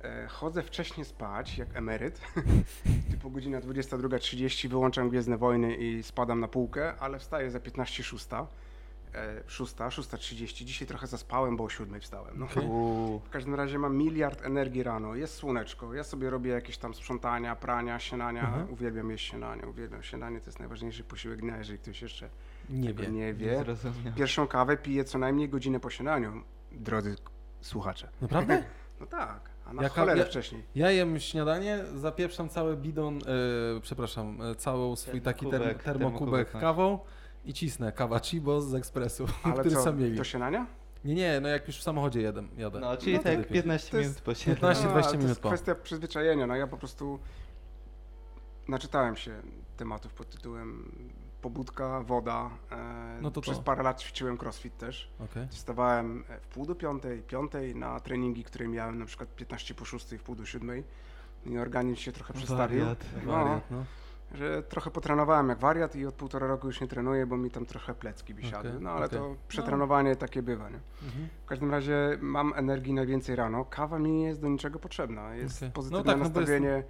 [0.03, 2.21] E, Chodzę wcześniej spać, jak emeryt,
[3.11, 8.45] typu godzina 22.30, wyłączam Gwiezdne Wojny i spadam na półkę, ale wstaję za 15.06,
[9.15, 12.39] e, 6, 6.30, dzisiaj trochę zaspałem, bo o 7 wstałem.
[12.39, 12.47] No.
[12.63, 13.19] Uuu.
[13.19, 17.55] W każdym razie mam miliard energii rano, jest słoneczko, ja sobie robię jakieś tam sprzątania,
[17.55, 18.73] prania, śniadania, Mhm.
[18.73, 22.29] uwielbiam jeść śniadanie, uwielbiam śniadanie, to jest najważniejszy posiłek dnia, jeżeli ktoś jeszcze
[22.69, 23.13] Nie wiem.
[23.13, 23.57] nie Nie wie.
[23.57, 24.13] zrozumiał.
[24.15, 27.15] Pierwszą kawę piję co najmniej godzinę po śniadaniu, drodzy
[27.61, 28.09] słuchacze.
[28.21, 28.63] Naprawdę?
[28.99, 30.63] No tak, a na Jaka- cholerę ja- wcześniej.
[30.75, 36.51] Ja jem śniadanie, zapieprzam cały bidon, e, przepraszam, e, cały swój taki term, Termokubek, termokubek
[36.51, 36.99] kawą
[37.45, 40.17] i cisnę kawa Chibo z ekspresu, Ale który co, sam mieli.
[40.17, 40.65] do śniadania?
[41.05, 42.43] Nie, nie, no jak już w samochodzie jadę.
[42.57, 42.79] jadę.
[42.79, 43.53] No, czyli to tak lepiej.
[43.53, 44.55] 15 To jest minut po siedem.
[44.55, 45.49] 15 No, 20 to minut jest po.
[45.49, 46.47] kwestia przyzwyczajenia.
[46.47, 47.19] No ja po prostu
[48.67, 49.41] naczytałem się
[49.77, 50.91] tematów pod tytułem
[51.41, 52.49] pobudka, woda.
[52.71, 53.63] E, No to Przez to.
[53.63, 55.09] parę lat ćwiczyłem crossfit też.
[55.19, 55.47] Okej.
[55.49, 60.19] Wstawałem w pół do piątej, piątej na treningi, które miałem na przykład 15 po szóstej,
[60.19, 60.83] w pół do siódmej.
[61.45, 62.79] I organizm się trochę przestawił.
[62.79, 63.05] Wariat.
[63.25, 63.83] No, Wariat, no.
[64.33, 67.65] Że trochę potrenowałem jak wariat i od półtora roku już nie trenuję, bo mi tam
[67.65, 68.69] trochę plecki by siadły.
[68.69, 69.19] Okej, No ale okej.
[69.19, 70.79] to przetrenowanie takie bywa, nie?
[71.03, 71.27] Mhm.
[71.43, 73.65] W każdym razie mam energii najwięcej rano.
[73.65, 75.35] Kawa mi nie jest do niczego potrzebna.
[75.35, 75.69] Jest Okej.
[75.69, 76.83] No pozytywne tak, no jest- nastawienie.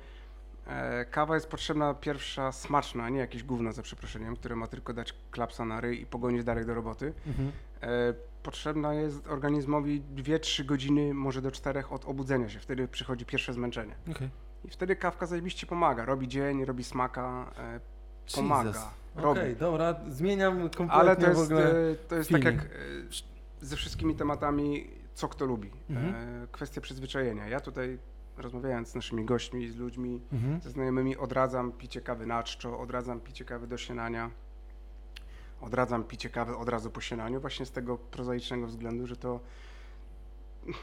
[0.68, 5.14] E, kawa jest potrzebna pierwsza smaczna, nie jakieś gówno za przeproszeniem, które ma tylko dać
[5.32, 7.14] klapsa na ryj i pogonić dalej do roboty.
[7.28, 7.52] Mhm.
[7.82, 8.14] E,
[8.44, 12.60] potrzebna jest organizmowi 2-3 godziny, może do 4 od obudzenia się.
[12.60, 13.96] Wtedy przychodzi pierwsze zmęczenie.
[14.12, 14.30] Okej.
[14.66, 16.06] I wtedy kawka zajebiście pomaga.
[16.06, 17.80] Robi dzień, robi smaka, e,
[18.36, 18.92] pomaga.
[19.24, 21.90] Okej, dobra, zmieniam kompletnie Ale to w jest, ogóle.
[21.92, 22.68] e, to jest tak jak e,
[23.62, 25.72] ze wszystkimi tematami, co kto lubi.
[25.90, 26.16] Mhm.
[26.44, 27.48] E, Kwestia przyzwyczajenia.
[27.48, 27.98] Ja tutaj
[28.38, 30.62] rozmawiając z naszymi gośćmi, z ludźmi, Mhm.
[30.62, 34.30] ze znajomymi, odradzam picie kawy na czczo, odradzam picie kawy do śniadania,
[35.62, 39.40] odradzam picie kawy od razu po śniadaniu, właśnie z tego prozaicznego względu, że to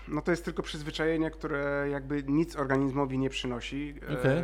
[0.09, 3.95] no to jest tylko przyzwyczajenie, które jakby nic organizmowi nie przynosi.
[4.11, 4.43] E, Okej.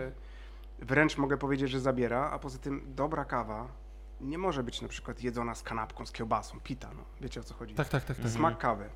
[0.78, 3.68] Wręcz mogę powiedzieć, że zabiera, a poza tym dobra kawa
[4.20, 7.05] nie może być na przykład jedzona z kanapką, z kiełbasą, pita, no.
[7.20, 7.74] Wiecie o co chodzi?
[7.74, 8.16] Tak, tak, tak.
[8.16, 8.28] tak.
[8.28, 8.89] Smak kawy,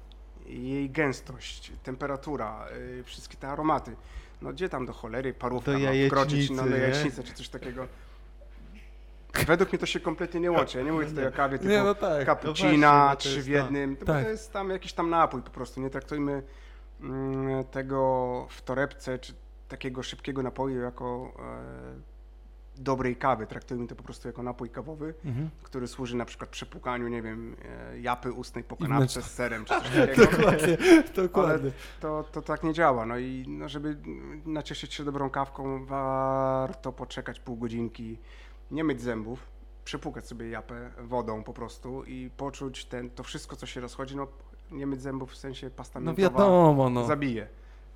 [0.46, 2.66] jej gęstość, temperatura,
[2.98, 3.96] y, wszystkie te aromaty.
[4.42, 6.82] No gdzie tam do cholery parówka Do ma wkroczyć no, jajecznicy, do nie?
[6.82, 7.88] jajecznicy czy coś takiego.
[9.46, 10.78] Według mnie to się kompletnie nie łączy.
[10.78, 12.26] Ja nie mówię tutaj o kawie typu Nie, no tak.
[12.26, 13.50] cappuccina, no to trzy w to.
[13.50, 13.96] jednym.
[13.96, 14.24] To, Tak.
[14.24, 15.80] to jest tam jakiś tam napój po prostu.
[15.80, 16.42] Nie traktujmy
[17.00, 19.32] mm, tego w torebce czy
[19.68, 21.32] takiego szybkiego napoju jako
[22.78, 23.46] dobrej kawy.
[23.46, 25.50] Traktujmy to po prostu jako napój kawowy, Mhm.
[25.62, 27.56] który służy na przykład przepłukaniu, nie wiem,
[27.92, 30.26] e, japy ustnej po kanapce z serem czy coś takiego.
[30.36, 30.76] Dokładnie,
[31.16, 31.70] dokładnie.
[32.00, 33.06] to, to tak nie działa.
[33.06, 33.96] No i no, żeby
[34.46, 38.18] nacieszyć się dobrą kawką, warto poczekać pół godzinki,
[38.70, 39.46] nie myć zębów,
[39.84, 44.26] przepłukać sobie japę wodą po prostu i poczuć ten, to wszystko, co się rozchodzi, no
[44.70, 47.06] nie myć zębów w sensie pasta No wiadomo, no.
[47.06, 47.48] zabije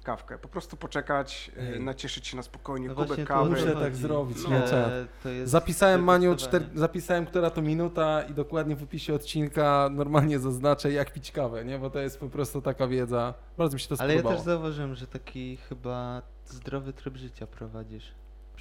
[0.02, 0.38] kawkę.
[0.38, 1.80] Po prostu poczekać, e, Ej.
[1.80, 3.50] nacieszyć się na spokojnie, No kubek kawy.
[3.50, 3.80] Muszę chodzi.
[3.80, 8.82] tak zrobić, No, nie, jest Zapisałem Maniu, czter, zapisałem która to minuta i dokładnie w
[8.82, 11.78] opisie odcinka normalnie zaznaczę jak pić kawę, nie?
[11.78, 13.34] Bo to jest po prostu taka wiedza.
[13.58, 14.36] Bardzo mi się to Ale ja spodobało.
[14.36, 18.14] też zauważyłem, że taki chyba zdrowy tryb życia prowadzisz.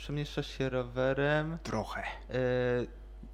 [0.04, 2.02] Przemieszczasz się rowerem, Trochę.
[2.30, 2.36] e,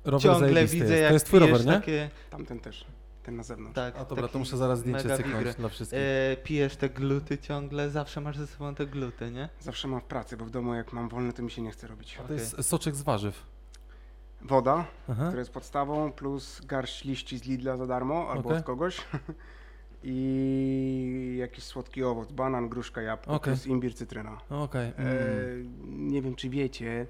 [0.06, 1.02] Rower ciągle zajebisty widzę jest.
[1.02, 1.74] jak To jest twój rower, nie?
[1.74, 2.86] takie, Tamten też,
[3.24, 3.76] ten na zewnątrz.
[3.76, 6.00] tak, A dobra, to muszę zaraz zdjęcie cyknąć dla wszystkich.
[6.00, 9.50] E, pijesz te gluty ciągle, zawsze masz ze sobą te gluty, nie?
[9.60, 11.88] Zawsze mam w pracy, bo w domu jak mam wolne, to mi się nie chce
[11.88, 12.18] robić.
[12.20, 13.44] A to jest soczek z warzyw.
[14.42, 15.24] Woda, Aha.
[15.28, 18.60] która jest podstawą, plus garść liści z Lidla za darmo albo Okej.
[18.60, 18.98] od kogoś.
[20.06, 23.54] I jakiś słodki owoc, banan, gruszka, jabłko, Okej.
[23.54, 24.38] plus imbir, cytryna.
[24.50, 24.88] Okej.
[24.88, 26.08] E, Mm.
[26.12, 27.06] nie wiem, czy wiecie,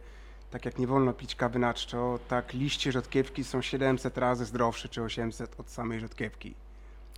[0.52, 4.90] tak jak nie wolno pić kawy na czczo, tak liście rzodkiewki są 700 razy zdrowsze,
[4.90, 6.54] czy 800 od samej rzodkiewki.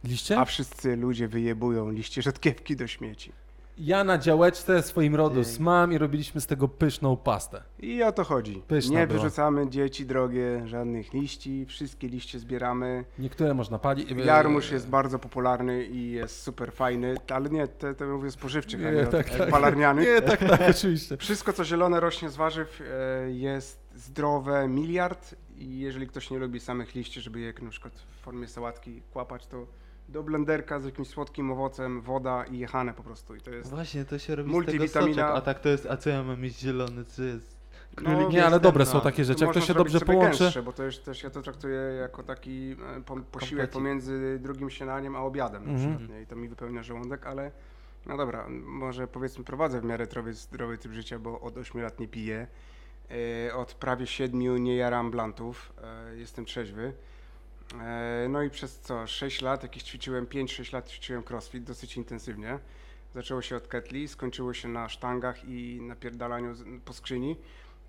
[0.03, 0.39] Liście?
[0.39, 3.31] A wszyscy ludzie wyjebują liście rzodkiewki do śmieci.
[3.79, 5.63] Ja na działeczce swoim rodus Ej.
[5.63, 7.63] mam i robiliśmy z tego pyszną pastę.
[7.79, 8.63] I o to chodzi.
[8.67, 9.19] Pyszna nie była.
[9.19, 13.05] wyrzucamy dzieci drogie żadnych liści, wszystkie liście zbieramy.
[13.19, 14.11] Niektóre można palić.
[14.25, 18.91] Jarmuż jest bardzo popularny i jest super fajny, ale nie, te, te mówię spożywczych, a
[18.91, 19.49] nie, Nie, o tak, takich tak.
[19.49, 20.07] palarnianych.
[20.07, 21.17] Nie, tak, tak, oczywiście.
[21.17, 26.59] Wszystko, co zielone rośnie z warzyw e, jest zdrowe, miliard i jeżeli ktoś nie lubi
[26.59, 29.67] samych liści, żeby je na przykład w formie sałatki kłapać, to
[30.09, 33.69] do blenderka z jakimś słodkim owocem, woda i jechane po prostu i to jest...
[33.69, 35.13] Właśnie, to się robi z tego Multivitamina.
[35.27, 37.57] soczek, a tak to jest, a co ja mam mieć zielony, co jest?
[38.01, 38.91] No, Nie, ale dobre no.
[38.91, 39.45] są takie rzeczy.
[39.45, 40.39] Jak to się dobrze połączy.
[40.39, 44.69] Gęstsze, bo to jest też ja to traktuję jako taki e, po, posiłek pomiędzy drugim
[44.69, 45.89] śniadaniem a obiadem na Mhm.
[45.97, 46.21] przykład, nie?
[46.21, 47.51] i to mi wypełnia żołądek, ale
[48.05, 51.99] no dobra, może powiedzmy prowadzę w miarę zdrowy, zdrowy tryb życia, bo od 8 lat
[51.99, 52.47] nie piję.
[53.47, 55.73] E, od prawie 7 nie jaram blantów,
[56.11, 56.93] e, jestem trzeźwy.
[57.81, 62.59] E, no i przez co, 6 lat, jakieś ćwiczyłem, 5-6 lat ćwiczyłem crossfit dosyć intensywnie.
[63.13, 66.53] Zaczęło się od ketli, skończyło się na sztangach i napierdalaniu
[66.85, 67.35] po skrzyni.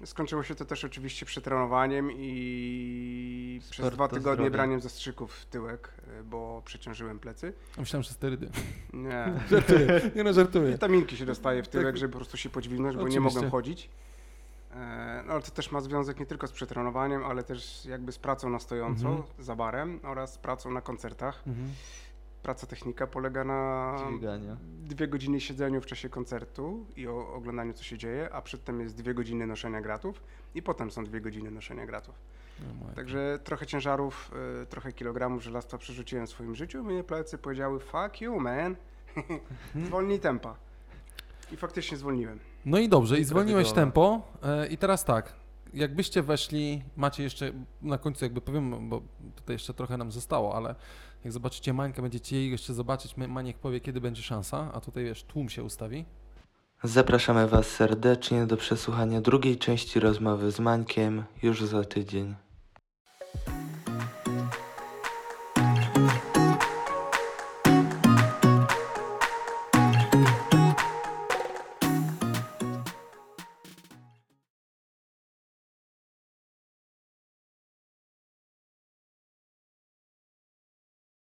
[0.05, 4.51] Skończyło się to też oczywiście przetrenowaniem i przez Sport dwa to tygodnie zdrowie.
[4.51, 7.53] braniem zastrzyków w tyłek, y, bo przeciążyłem plecy.
[7.79, 8.51] Myślałem, że sterydy.
[8.93, 9.33] Nie.
[9.51, 10.11] Żartuję.
[10.17, 10.73] Nie no, żartuję.
[10.73, 11.97] Witaminki się dostaje w tyłek, Tak.
[11.97, 13.35] żeby po prostu się podźwignąć, bo nie Oczywiście.
[13.35, 13.91] mogłem chodzić.
[14.79, 18.19] E, No ale to też ma związek nie tylko z przetrenowaniem, ale też jakby z
[18.19, 19.25] pracą na stojąco, Mhm.
[19.39, 21.43] za barem oraz z pracą na koncertach.
[21.47, 21.69] Mhm.
[22.43, 24.57] Praca technika polega na Dźwigania.
[24.85, 29.15] dwie godziny siedzeniu w czasie koncertu i oglądaniu co się dzieje, a przedtem jest dwie
[29.15, 30.23] godziny noszenia gratów
[30.55, 32.15] i potem są dwie godziny noszenia gratów.
[32.61, 32.95] No.
[32.95, 34.31] Także trochę ciężarów,
[34.63, 36.85] y, trochę kilogramów żelastwa przerzuciłem w swoim życiu.
[36.85, 38.77] Mnie plecy powiedziały fuck you man,
[39.87, 40.57] zwolnij tempa.
[41.53, 42.39] I faktycznie zwolniłem.
[42.69, 44.23] No i dobrze, i I zwolniłeś tempo.
[44.43, 45.33] E, I teraz tak,
[45.75, 47.53] jakbyście weszli, macie jeszcze,
[47.83, 49.03] na końcu jakby powiem, bo
[49.37, 50.75] tutaj jeszcze trochę nam zostało, ale
[51.25, 55.05] jak zobaczycie Mańkę, będziecie jej jeszcze zobaczyć, Ma- Maniek powie, kiedy będzie szansa, a tutaj
[55.05, 56.05] wiesz, tłum się ustawi.
[56.83, 62.35] Zapraszamy Was serdecznie do przesłuchania drugiej części rozmowy z Mańkiem już za tydzień.